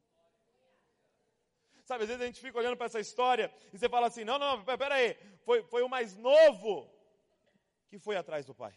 [1.83, 4.39] Sabe, às vezes a gente fica olhando para essa história e você fala assim: não,
[4.39, 6.89] não, pera aí, foi, foi o mais novo
[7.87, 8.73] que foi atrás do Pai.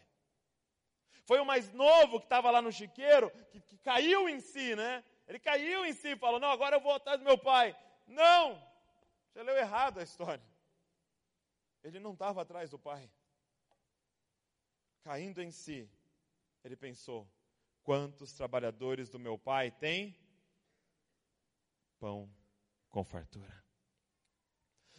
[1.24, 5.04] Foi o mais novo que estava lá no chiqueiro, que, que caiu em si, né?
[5.26, 7.76] Ele caiu em si e falou: não, agora eu vou atrás do meu pai.
[8.06, 8.62] Não!
[9.28, 10.42] Você leu errado a história.
[11.84, 13.10] Ele não estava atrás do pai.
[15.08, 15.90] Caindo em si,
[16.62, 17.26] ele pensou:
[17.82, 20.14] quantos trabalhadores do meu pai têm
[21.98, 22.30] pão
[22.90, 23.64] com fartura?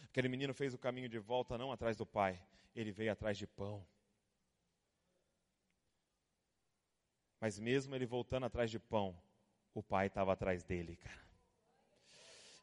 [0.02, 2.44] Aquele menino fez o caminho de volta não atrás do pai,
[2.74, 3.86] ele veio atrás de pão.
[7.40, 9.16] Mas mesmo ele voltando atrás de pão,
[9.72, 11.24] o pai estava atrás dele, cara.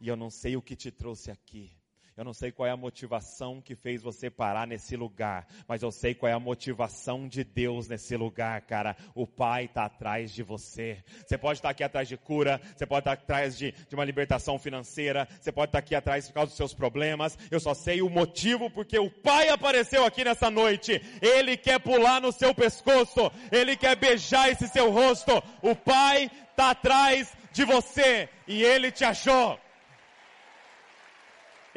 [0.01, 1.71] E eu não sei o que te trouxe aqui.
[2.17, 5.91] Eu não sei qual é a motivação que fez você parar nesse lugar, mas eu
[5.91, 8.97] sei qual é a motivação de Deus nesse lugar, cara.
[9.13, 10.97] O Pai está atrás de você.
[11.23, 14.57] Você pode estar aqui atrás de cura, você pode estar atrás de, de uma libertação
[14.57, 17.37] financeira, você pode estar aqui atrás por causa dos seus problemas.
[17.51, 20.99] Eu só sei o motivo porque o Pai apareceu aqui nessa noite.
[21.21, 25.31] Ele quer pular no seu pescoço, ele quer beijar esse seu rosto.
[25.61, 29.66] O Pai está atrás de você e ele te achou.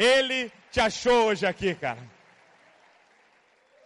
[0.01, 2.01] Ele te achou hoje aqui, cara.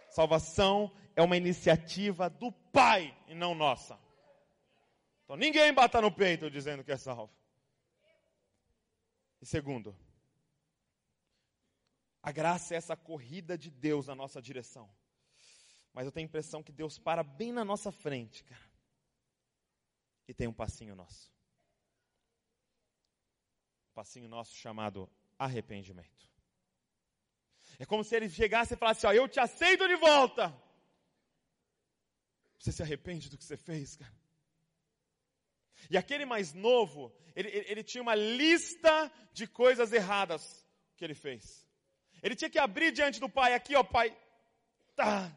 [0.09, 3.99] Salvação é uma iniciativa do Pai e não nossa.
[5.25, 7.35] Então ninguém bata no peito dizendo que é salvo.
[9.41, 9.93] E segundo,
[12.23, 14.89] a graça é essa corrida de Deus na nossa direção.
[15.91, 18.71] Mas eu tenho a impressão que Deus para bem na nossa frente, cara.
[20.29, 21.29] E tem um passinho nosso.
[23.89, 26.29] Um passinho nosso chamado arrependimento.
[27.77, 30.55] É como se ele chegasse e falasse: Ó, eu te aceito de volta.
[32.57, 34.13] Você se arrepende do que você fez, cara?
[35.89, 40.65] E aquele mais novo, ele, ele, ele, tinha uma lista de coisas erradas
[40.95, 41.67] que ele fez.
[42.23, 44.17] Ele tinha que abrir diante do pai, aqui ó pai,
[44.95, 45.31] tá,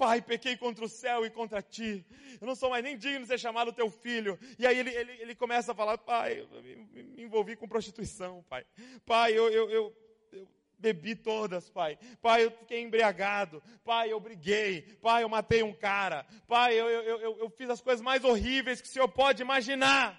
[0.00, 2.06] pai, pequei contra o céu e contra ti,
[2.40, 4.38] eu não sou mais nem digno de ser chamado teu filho.
[4.58, 8.42] E aí ele, ele, ele começa a falar, pai, eu me, me envolvi com prostituição,
[8.48, 8.64] pai.
[9.04, 9.96] Pai, eu, eu, eu,
[10.32, 10.48] eu
[10.78, 11.98] bebi todas, pai.
[12.22, 13.62] Pai, eu fiquei embriagado.
[13.84, 14.80] Pai, eu briguei.
[15.02, 16.24] Pai, eu matei um cara.
[16.48, 20.18] Pai, eu, eu, eu, eu, fiz as coisas mais horríveis que o senhor pode imaginar.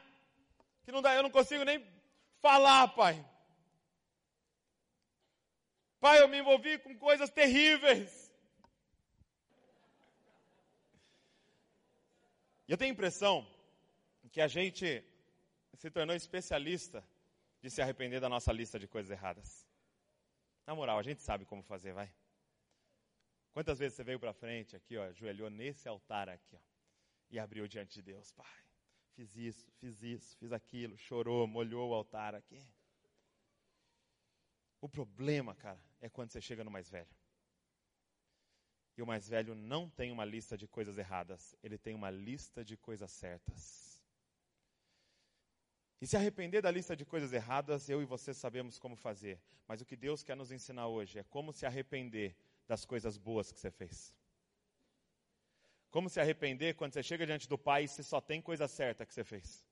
[0.84, 1.84] Que não dá, eu não consigo nem
[2.39, 3.25] falar, pai.
[5.99, 8.20] Pai, eu me envolvi com coisas terríveis.
[12.72, 13.45] Eu tenho a impressão
[14.32, 15.03] que a gente
[15.74, 17.05] se tornou especialista
[17.61, 19.67] de se arrepender da nossa lista de coisas erradas.
[20.65, 22.09] Na moral, a gente sabe como fazer, vai.
[23.51, 26.59] Quantas vezes você veio para frente aqui, ó, ajoelhou nesse altar aqui, ó,
[27.30, 28.32] e abriu diante de Deus.
[28.32, 28.63] Pai,
[29.17, 32.65] fiz isso, fiz isso, fiz aquilo, chorou, molhou o altar aqui.
[34.80, 37.13] O problema, cara, é quando você chega no mais velho.
[38.97, 42.63] E o mais velho não tem uma lista de coisas erradas, ele tem uma lista
[42.63, 44.01] de coisas certas.
[46.01, 49.39] E se arrepender da lista de coisas erradas, eu e você sabemos como fazer.
[49.67, 52.35] Mas o que Deus quer nos ensinar hoje é como se arrepender
[52.67, 54.13] das coisas boas que você fez.
[55.91, 59.05] Como se arrepender quando você chega diante do Pai e você só tem coisa certa
[59.05, 59.63] que você fez.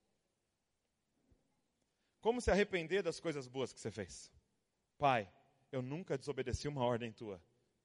[2.22, 4.32] Como se arrepender das coisas boas que você fez.
[4.98, 5.32] Pai,
[5.72, 7.42] eu nunca desobedeci uma ordem tua.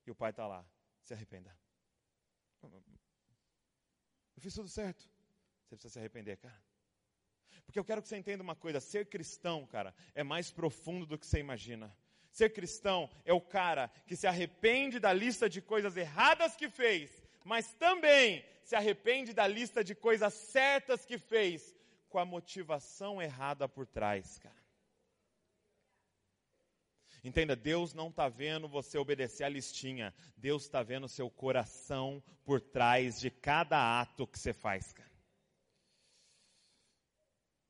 [0.07, 0.67] E o Pai está lá.
[1.05, 1.57] Se arrependa.
[4.37, 5.09] Eu fiz tudo certo.
[5.63, 6.61] Você precisa se arrepender, cara.
[7.67, 11.19] Porque eu quero que você entenda uma coisa: ser cristão, cara, é mais profundo do
[11.19, 11.95] que você imagina.
[12.31, 17.23] Ser cristão é o cara que se arrepende da lista de coisas erradas que fez,
[17.45, 21.77] mas também se arrepende da lista de coisas certas que fez,
[22.09, 24.64] com a motivação errada por trás, cara.
[27.25, 30.15] Entenda, Deus não está vendo você obedecer a listinha.
[30.37, 35.11] Deus está vendo o seu coração por trás de cada ato que você faz, cara.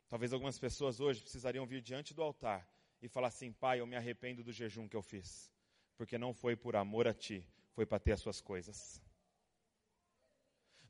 [0.09, 2.69] Talvez algumas pessoas hoje precisariam vir diante do altar
[3.01, 5.53] e falar assim: Pai, eu me arrependo do jejum que eu fiz,
[5.97, 9.01] porque não foi por amor a Ti, foi para ter as Suas coisas.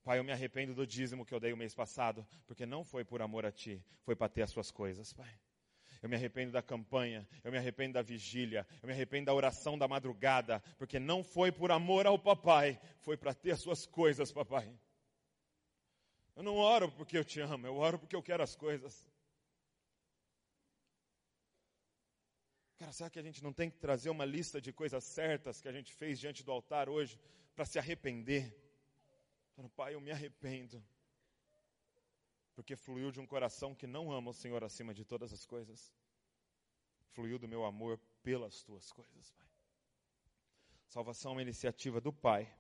[0.03, 3.05] Pai, eu me arrependo do dízimo que eu dei o mês passado, porque não foi
[3.05, 5.39] por amor a Ti, foi para ter as Suas coisas, Pai.
[6.05, 9.79] Eu me arrependo da campanha, eu me arrependo da vigília, eu me arrependo da oração
[9.79, 14.31] da madrugada, porque não foi por amor ao papai, foi para ter as suas coisas,
[14.31, 14.71] papai.
[16.37, 19.03] Eu não oro porque eu te amo, eu oro porque eu quero as coisas.
[22.77, 25.69] Cara, será que a gente não tem que trazer uma lista de coisas certas que
[25.69, 27.19] a gente fez diante do altar hoje
[27.55, 28.55] para se arrepender?
[29.75, 30.85] Pai, eu me arrependo.
[32.55, 35.93] Porque fluiu de um coração que não ama o Senhor acima de todas as coisas.
[37.13, 39.49] Fluiu do meu amor pelas tuas coisas, Pai.
[40.87, 42.53] Salvação é uma iniciativa do Pai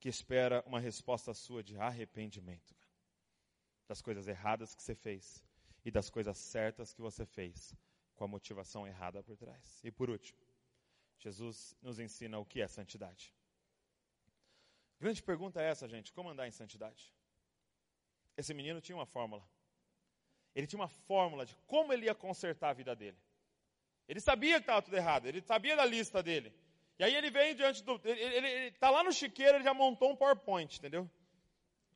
[0.00, 2.74] que espera uma resposta sua de arrependimento
[3.86, 5.42] das coisas erradas que você fez
[5.84, 7.74] e das coisas certas que você fez
[8.14, 9.80] com a motivação errada por trás.
[9.84, 10.38] E por último,
[11.18, 13.34] Jesus nos ensina o que é santidade.
[14.98, 17.14] Grande pergunta é essa, gente: como andar em santidade?
[18.36, 19.42] Esse menino tinha uma fórmula.
[20.54, 23.18] Ele tinha uma fórmula de como ele ia consertar a vida dele.
[24.06, 26.52] Ele sabia que estava tudo errado, ele sabia da lista dele.
[26.98, 28.00] E aí ele vem diante do.
[28.04, 31.10] Ele está lá no chiqueiro, ele já montou um PowerPoint, entendeu?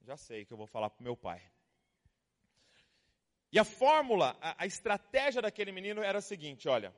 [0.03, 1.41] Já sei que eu vou falar para meu pai.
[3.53, 6.95] E a fórmula, a, a estratégia daquele menino era a seguinte: olha,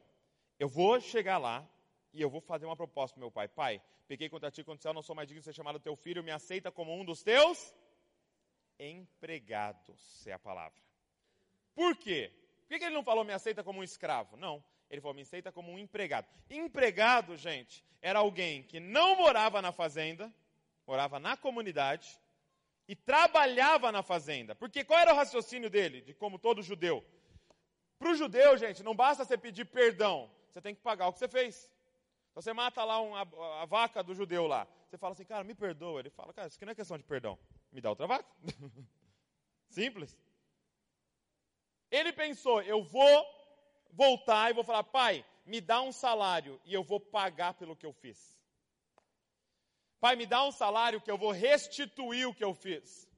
[0.58, 1.68] eu vou chegar lá
[2.12, 3.48] e eu vou fazer uma proposta para meu pai.
[3.48, 6.24] Pai, peguei contra ti, contra céu, não sou mais digno de ser chamado teu filho,
[6.24, 7.74] me aceita como um dos teus
[8.80, 10.80] empregados, é a palavra.
[11.74, 12.32] Por quê?
[12.68, 14.36] Por que ele não falou me aceita como um escravo?
[14.36, 14.62] Não.
[14.90, 16.26] Ele falou me aceita como um empregado.
[16.48, 20.32] Empregado, gente, era alguém que não morava na fazenda,
[20.86, 22.20] morava na comunidade,
[22.88, 24.54] e trabalhava na fazenda.
[24.54, 27.04] Porque qual era o raciocínio dele, de como todo judeu?
[27.98, 31.20] Para o judeu, gente, não basta você pedir perdão, você tem que pagar o que
[31.20, 31.70] você fez.
[32.30, 33.20] Então você mata lá uma,
[33.62, 34.66] a vaca do judeu lá.
[34.88, 36.00] Você fala assim, cara, me perdoa.
[36.00, 37.38] Ele fala, cara, isso aqui não é questão de perdão.
[37.72, 38.28] Me dá outra vaca.
[39.68, 40.16] Simples.
[41.90, 43.26] Ele pensou, eu vou
[43.92, 47.86] voltar e vou falar, pai, me dá um salário e eu vou pagar pelo que
[47.86, 48.38] eu fiz.
[49.98, 53.08] Pai, me dá um salário que eu vou restituir o que eu fiz.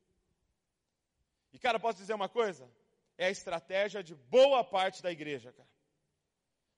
[1.52, 2.68] E, cara, posso dizer uma coisa?
[3.16, 5.68] É a estratégia de boa parte da igreja, cara.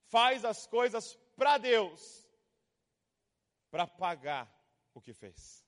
[0.07, 2.27] Faz as coisas para Deus,
[3.71, 4.53] para pagar
[4.93, 5.64] o que fez.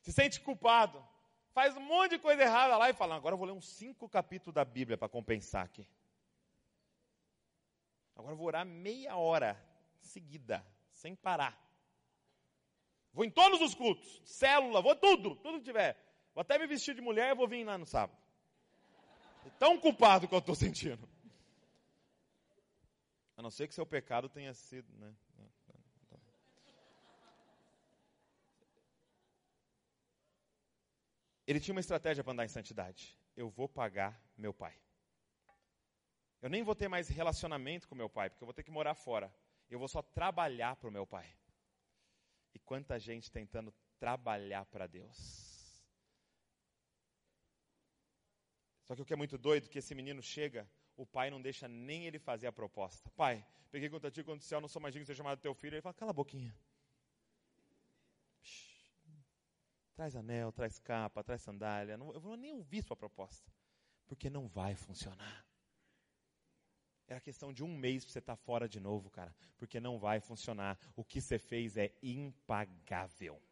[0.00, 1.06] Se sente culpado,
[1.52, 4.08] faz um monte de coisa errada lá e fala: agora eu vou ler uns cinco
[4.08, 5.86] capítulos da Bíblia para compensar aqui.
[8.14, 9.58] Agora eu vou orar meia hora
[10.00, 11.58] seguida, sem parar.
[13.12, 15.96] Vou em todos os cultos, célula, vou tudo, tudo que tiver.
[16.34, 18.16] Vou até me vestir de mulher e vou vir lá no sábado.
[19.44, 21.08] É tão culpado que eu estou sentindo.
[23.36, 25.14] A não ser que seu pecado tenha sido, né?
[31.50, 33.18] Ele tinha uma estratégia para andar em santidade.
[33.36, 34.72] Eu vou pagar meu pai.
[36.40, 38.94] Eu nem vou ter mais relacionamento com meu pai, porque eu vou ter que morar
[38.94, 39.34] fora.
[39.68, 41.28] Eu vou só trabalhar para o meu pai.
[42.54, 45.16] E quanta gente tentando trabalhar para Deus.
[48.84, 51.42] Só que o que é muito doido é que esse menino chega, o pai não
[51.42, 53.10] deixa nem ele fazer a proposta.
[53.16, 55.52] Pai, peguei contra ti quando o céu, não sou mais digno de ser chamado teu
[55.52, 55.74] filho.
[55.74, 56.56] Ele fala, cala a boquinha.
[60.00, 61.98] Traz anel, traz capa, traz sandália.
[61.98, 63.52] Não, eu vou nem ouvir sua proposta,
[64.06, 65.46] porque não vai funcionar.
[67.06, 69.98] Era questão de um mês para você estar tá fora de novo, cara, porque não
[69.98, 70.78] vai funcionar.
[70.96, 73.42] O que você fez é impagável.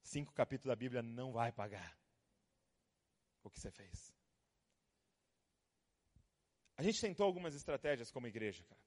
[0.00, 1.94] Cinco capítulos da Bíblia não vai pagar
[3.42, 4.10] o que você fez.
[6.78, 8.80] A gente tentou algumas estratégias como igreja, cara.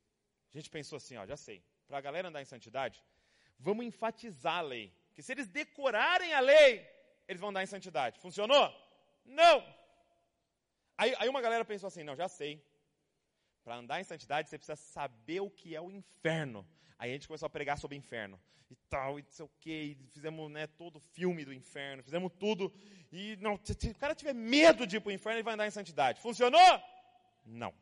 [0.51, 1.63] A gente pensou assim, ó, já sei.
[1.87, 3.03] Para a galera andar em santidade,
[3.59, 4.98] vamos enfatizar a lei.
[5.13, 6.87] Que se eles decorarem a lei,
[7.27, 8.19] eles vão andar em santidade.
[8.19, 8.73] Funcionou?
[9.25, 9.63] Não!
[10.97, 12.63] Aí, aí uma galera pensou assim, não, já sei.
[13.63, 16.67] Para andar em santidade, você precisa saber o que é o inferno.
[16.97, 18.39] Aí a gente começou a pregar sobre o inferno.
[18.69, 19.97] E tal, e não sei o quê.
[19.99, 22.03] E fizemos né, todo o filme do inferno.
[22.03, 22.73] Fizemos tudo.
[23.11, 25.67] E não, se o cara tiver medo de ir para o inferno, ele vai andar
[25.67, 26.19] em santidade.
[26.21, 26.83] Funcionou?
[27.45, 27.73] Não.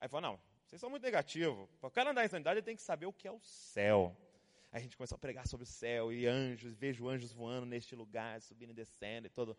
[0.00, 1.68] Aí falou, não, vocês são muito negativos.
[1.80, 4.16] Para o cara andar em santidade, ele tem que saber o que é o céu.
[4.72, 8.40] A gente começou a pregar sobre o céu e anjos, vejo anjos voando neste lugar,
[8.40, 9.54] subindo e descendo e todo.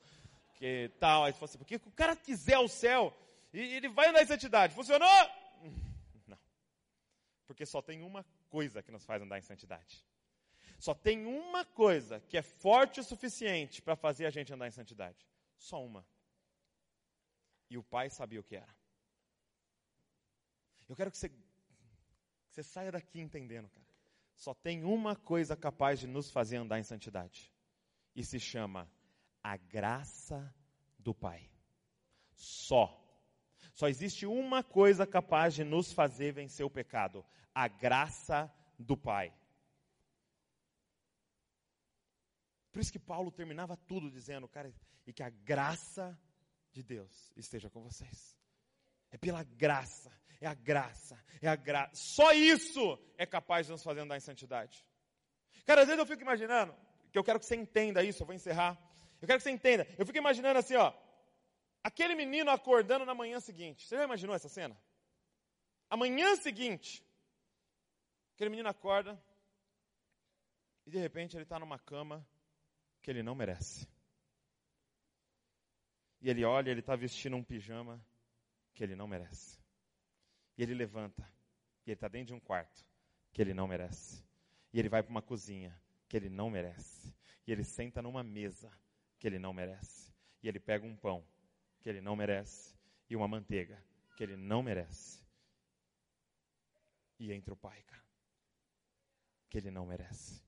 [0.56, 1.24] Que tal.
[1.24, 3.16] Aí falou assim, porque o cara quiser o céu,
[3.54, 4.74] e ele vai andar em santidade.
[4.74, 5.08] Funcionou?
[6.26, 6.40] Não.
[7.46, 10.04] Porque só tem uma coisa que nos faz andar em santidade.
[10.80, 14.72] Só tem uma coisa que é forte o suficiente para fazer a gente andar em
[14.72, 15.28] santidade.
[15.56, 16.04] Só uma.
[17.70, 18.76] E o pai sabia o que era.
[20.90, 21.38] Eu quero que você, que
[22.50, 23.83] você saia daqui entendendo, cara.
[24.44, 27.50] Só tem uma coisa capaz de nos fazer andar em santidade.
[28.14, 28.92] E se chama
[29.42, 30.54] a graça
[31.00, 31.50] do Pai.
[32.34, 32.86] Só.
[33.74, 37.26] Só existe uma coisa capaz de nos fazer vencer o pecado:
[37.56, 39.34] a graça do Pai.
[42.70, 44.74] Por isso que Paulo terminava tudo dizendo, cara,
[45.08, 46.20] e que a graça
[46.74, 48.38] de Deus esteja com vocês.
[49.10, 50.12] É pela graça,
[50.44, 51.96] é a graça, é a graça.
[51.96, 54.86] Só isso é capaz de nos fazer andar em santidade.
[55.66, 56.76] Cara, às vezes eu fico imaginando,
[57.12, 58.78] que eu quero que você entenda isso, eu vou encerrar.
[59.22, 59.88] Eu quero que você entenda.
[59.98, 60.94] Eu fico imaginando assim, ó.
[61.82, 63.88] Aquele menino acordando na manhã seguinte.
[63.88, 64.78] Você já imaginou essa cena?
[65.90, 67.06] Amanhã seguinte,
[68.34, 69.18] aquele menino acorda
[70.86, 72.28] e de repente ele está numa cama
[73.02, 73.88] que ele não merece.
[76.22, 78.06] E ele olha, ele está vestindo um pijama
[78.74, 79.63] que ele não merece.
[80.58, 81.24] E ele levanta.
[81.86, 82.86] E ele está dentro de um quarto
[83.32, 84.24] que ele não merece.
[84.72, 85.78] E ele vai para uma cozinha
[86.08, 87.14] que ele não merece.
[87.46, 88.72] E ele senta numa mesa
[89.20, 90.14] que ele não merece.
[90.42, 91.26] E ele pega um pão
[91.82, 92.76] que ele não merece.
[93.10, 93.84] E uma manteiga
[94.16, 95.22] que ele não merece.
[97.20, 98.04] E entra o pai, cara.
[99.50, 100.42] Que ele não merece.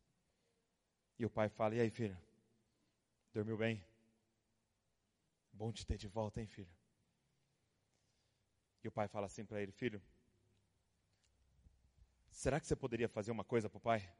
[1.17, 2.17] E o pai fala: E aí, filho?
[3.33, 3.83] Dormiu bem?
[5.51, 6.73] Bom te ter de volta, hein, filho?
[8.85, 9.99] E o pai fala assim para ele: Filho,
[12.29, 14.15] será que você poderia fazer uma coisa para o pai?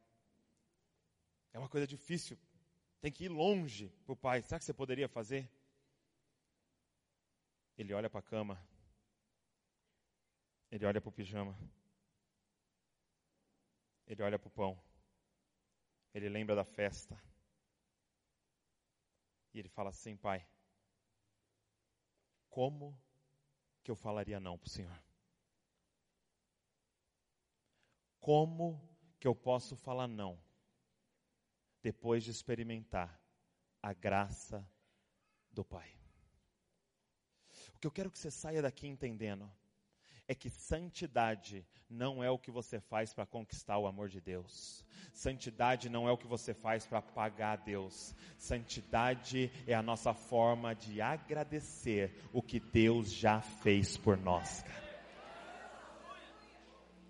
[1.54, 2.36] É uma coisa difícil,
[3.00, 4.42] tem que ir longe para o pai.
[4.42, 5.48] Será que você poderia fazer?
[7.78, 8.60] Ele olha para a cama,
[10.72, 11.56] ele olha para o pijama,
[14.08, 14.84] ele olha para o pão,
[16.12, 17.16] ele lembra da festa.
[19.54, 20.44] E ele fala assim: Pai,
[22.50, 23.05] como
[23.86, 25.04] que eu falaria não para o Senhor?
[28.20, 28.82] Como
[29.20, 30.42] que eu posso falar não
[31.84, 33.22] depois de experimentar
[33.80, 34.68] a graça
[35.52, 35.96] do Pai?
[37.76, 39.50] O que eu quero que você saia daqui entendendo
[40.28, 44.84] é que santidade não é o que você faz para conquistar o amor de Deus.
[45.14, 48.14] Santidade não é o que você faz para pagar a Deus.
[48.38, 54.85] Santidade é a nossa forma de agradecer o que Deus já fez por nós, cara.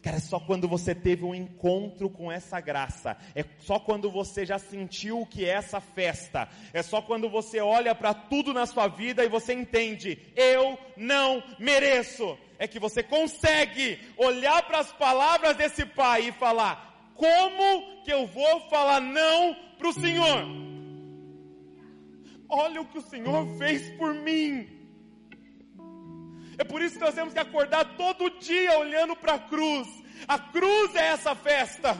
[0.05, 4.45] Cara, é só quando você teve um encontro com essa graça, é só quando você
[4.45, 8.67] já sentiu o que é essa festa, é só quando você olha para tudo na
[8.67, 14.93] sua vida e você entende, eu não mereço, é que você consegue olhar para as
[14.93, 20.45] palavras desse pai e falar, como que eu vou falar não para o Senhor?
[22.47, 24.74] Olha o que o Senhor fez por mim.
[26.57, 29.87] É por isso que nós temos que acordar todo dia olhando para a cruz.
[30.27, 31.99] A cruz é essa festa.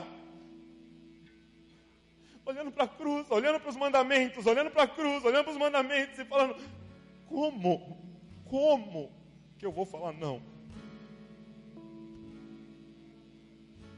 [2.44, 5.58] Olhando para a cruz, olhando para os mandamentos, olhando para a cruz, olhando para os
[5.58, 6.56] mandamentos e falando:
[7.28, 7.98] como?
[8.48, 9.10] Como
[9.58, 10.40] que eu vou falar não?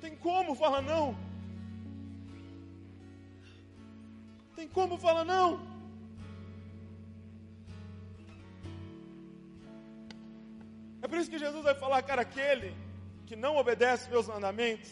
[0.00, 1.16] Tem como falar não?
[4.56, 5.67] Tem como falar não?
[11.02, 12.74] É por isso que Jesus vai falar, cara, aquele
[13.26, 14.90] que não obedece meus mandamentos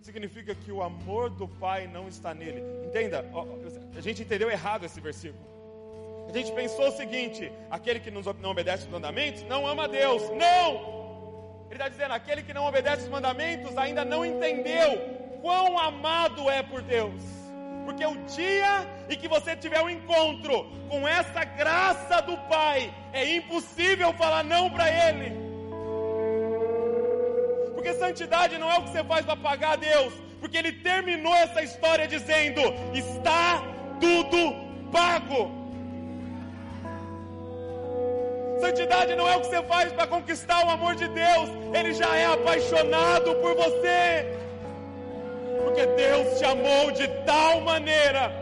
[0.00, 2.62] significa que o amor do Pai não está nele.
[2.86, 3.24] Entenda,
[3.96, 5.44] a gente entendeu errado esse versículo.
[6.28, 10.22] A gente pensou o seguinte: aquele que não obedece os mandamentos não ama Deus.
[10.30, 11.66] Não!
[11.66, 14.98] Ele está dizendo: aquele que não obedece os mandamentos ainda não entendeu
[15.40, 17.22] quão amado é por Deus.
[17.86, 18.72] Porque o dia
[19.08, 20.54] em que você tiver um encontro
[20.90, 25.28] com essa graça do Pai, é impossível falar não para Ele.
[27.74, 31.34] Porque santidade não é o que você faz para pagar a Deus, porque Ele terminou
[31.44, 32.60] essa história dizendo:
[32.92, 33.62] está
[34.00, 34.40] tudo
[34.90, 35.42] pago.
[38.60, 42.16] Santidade não é o que você faz para conquistar o amor de Deus, Ele já
[42.16, 44.45] é apaixonado por você.
[45.76, 48.32] Porque Deus te amou de tal maneira,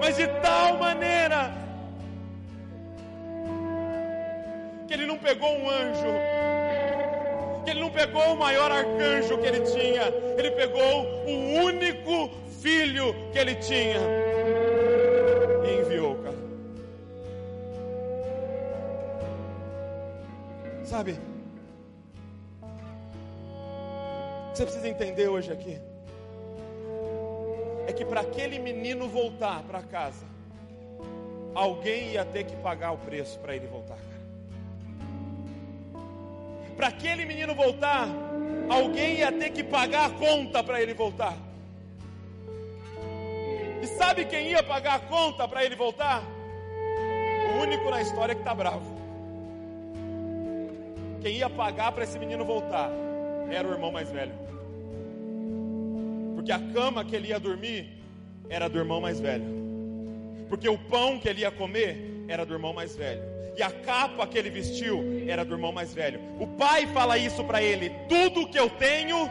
[0.00, 1.52] mas de tal maneira,
[4.86, 6.06] que Ele não pegou um anjo,
[7.64, 10.04] que Ele não pegou o maior arcanjo que Ele tinha,
[10.38, 12.30] Ele pegou o único
[12.60, 13.98] filho que Ele tinha
[15.64, 16.36] e enviou, cara.
[20.84, 21.18] Sabe?
[24.54, 25.95] Você precisa entender hoje aqui
[27.96, 30.26] que para aquele menino voltar para casa,
[31.54, 33.98] alguém ia ter que pagar o preço para ele voltar.
[36.76, 38.06] Para aquele menino voltar,
[38.68, 41.36] alguém ia ter que pagar a conta para ele voltar.
[43.82, 46.22] E sabe quem ia pagar a conta para ele voltar?
[47.54, 48.96] O único na história que está bravo
[51.26, 52.88] quem ia pagar para esse menino voltar
[53.50, 54.32] era o irmão mais velho.
[56.46, 57.88] Porque a cama que ele ia dormir
[58.48, 59.44] era do irmão mais velho.
[60.48, 63.20] Porque o pão que ele ia comer era do irmão mais velho.
[63.56, 66.20] E a capa que ele vestiu era do irmão mais velho.
[66.38, 69.28] O pai fala isso para ele: tudo que eu tenho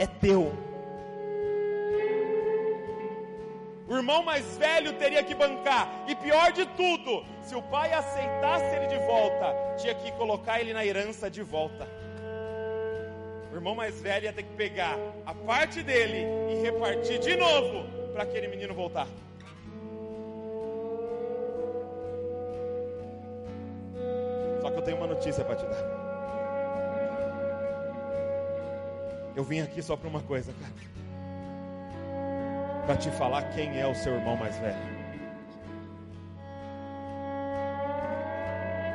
[0.00, 0.52] é teu.
[3.88, 5.88] O irmão mais velho teria que bancar.
[6.08, 10.72] E pior de tudo, se o pai aceitasse ele de volta, tinha que colocar ele
[10.72, 11.86] na herança de volta.
[13.56, 17.88] O irmão mais velho ia ter que pegar a parte dele e repartir de novo
[18.12, 19.08] para aquele menino voltar.
[24.60, 25.96] Só que eu tenho uma notícia para te dar.
[29.34, 30.96] Eu vim aqui só para uma coisa, cara
[32.86, 34.76] para te falar quem é o seu irmão mais velho.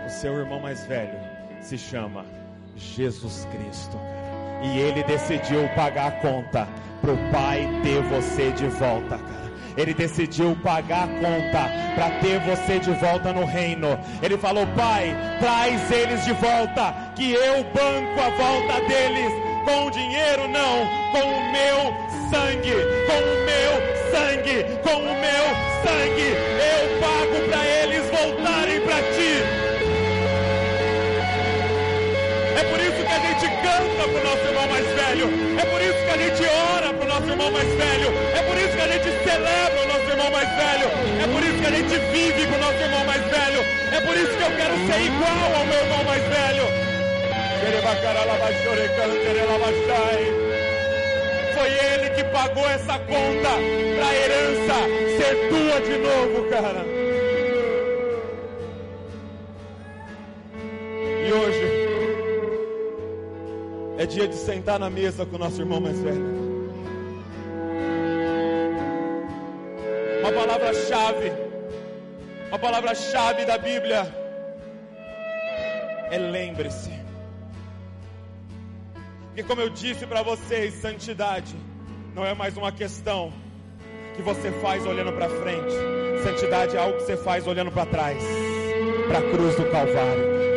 [0.06, 1.20] O seu irmão mais velho
[1.62, 2.26] se chama
[2.78, 3.98] Jesus Cristo.
[4.62, 6.68] E ele decidiu pagar a conta
[7.02, 9.42] para o Pai ter você de volta, cara.
[9.78, 13.98] Ele decidiu pagar a conta para ter você de volta no reino.
[14.22, 19.32] Ele falou: Pai, traz eles de volta, que eu banco a volta deles.
[19.66, 22.74] Com dinheiro, não, com o meu sangue,
[23.06, 25.46] com o meu sangue, com o meu
[25.84, 29.61] sangue, eu pago para eles voltarem para ti.
[32.60, 35.28] É por isso que a gente canta para o nosso irmão mais velho,
[35.58, 36.44] é por isso que a gente
[36.76, 39.88] ora para o nosso irmão mais velho, é por isso que a gente celebra o
[39.88, 40.88] nosso irmão mais velho,
[41.24, 44.16] é por isso que a gente vive com o nosso irmão mais velho, é por
[44.16, 46.92] isso que eu quero ser igual ao meu irmão mais velho.
[51.54, 53.50] Foi ele que pagou essa conta
[53.96, 54.76] para a herança
[55.18, 56.86] ser tua de novo, cara.
[61.28, 61.71] E hoje
[64.02, 66.26] é dia de sentar na mesa com o nosso irmão mais velho.
[70.22, 71.32] Uma palavra-chave,
[72.48, 74.12] uma palavra-chave da Bíblia
[76.10, 76.92] é lembre-se.
[79.28, 81.56] Porque, como eu disse para vocês, santidade
[82.16, 83.32] não é mais uma questão
[84.16, 85.74] que você faz olhando para frente.
[86.24, 88.18] Santidade é algo que você faz olhando para trás
[89.08, 90.51] para a cruz do Calvário.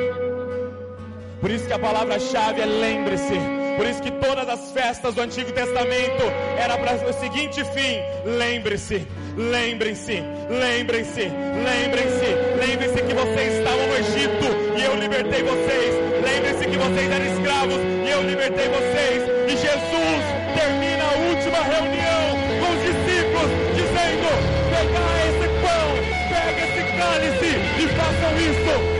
[1.45, 3.38] Por isso que a palavra-chave é lembre-se.
[3.76, 6.24] Por isso que todas as festas do Antigo Testamento
[6.57, 12.28] era para o seguinte fim: lembre-se, lembrem-se, lembrem-se, lembrem-se,
[12.66, 15.95] lembrem-se que vocês estavam no Egito e eu libertei vocês.
[16.24, 19.22] Lembrem-se que vocês eram escravos eu libertei vocês.
[19.47, 20.24] E Jesus
[20.57, 22.24] termina a última reunião
[22.59, 24.28] com os discípulos, dizendo:
[24.72, 25.88] Pega esse pão,
[26.32, 28.93] pega esse cálice e façam isso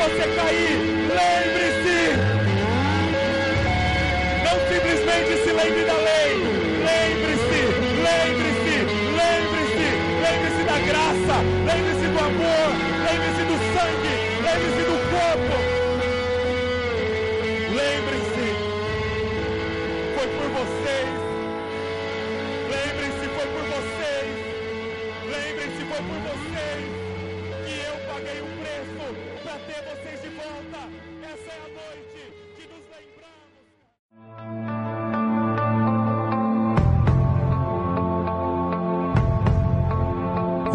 [0.00, 0.78] você cair,
[1.18, 2.00] lembre-se.
[4.44, 6.49] Não simplesmente se lembre da lei,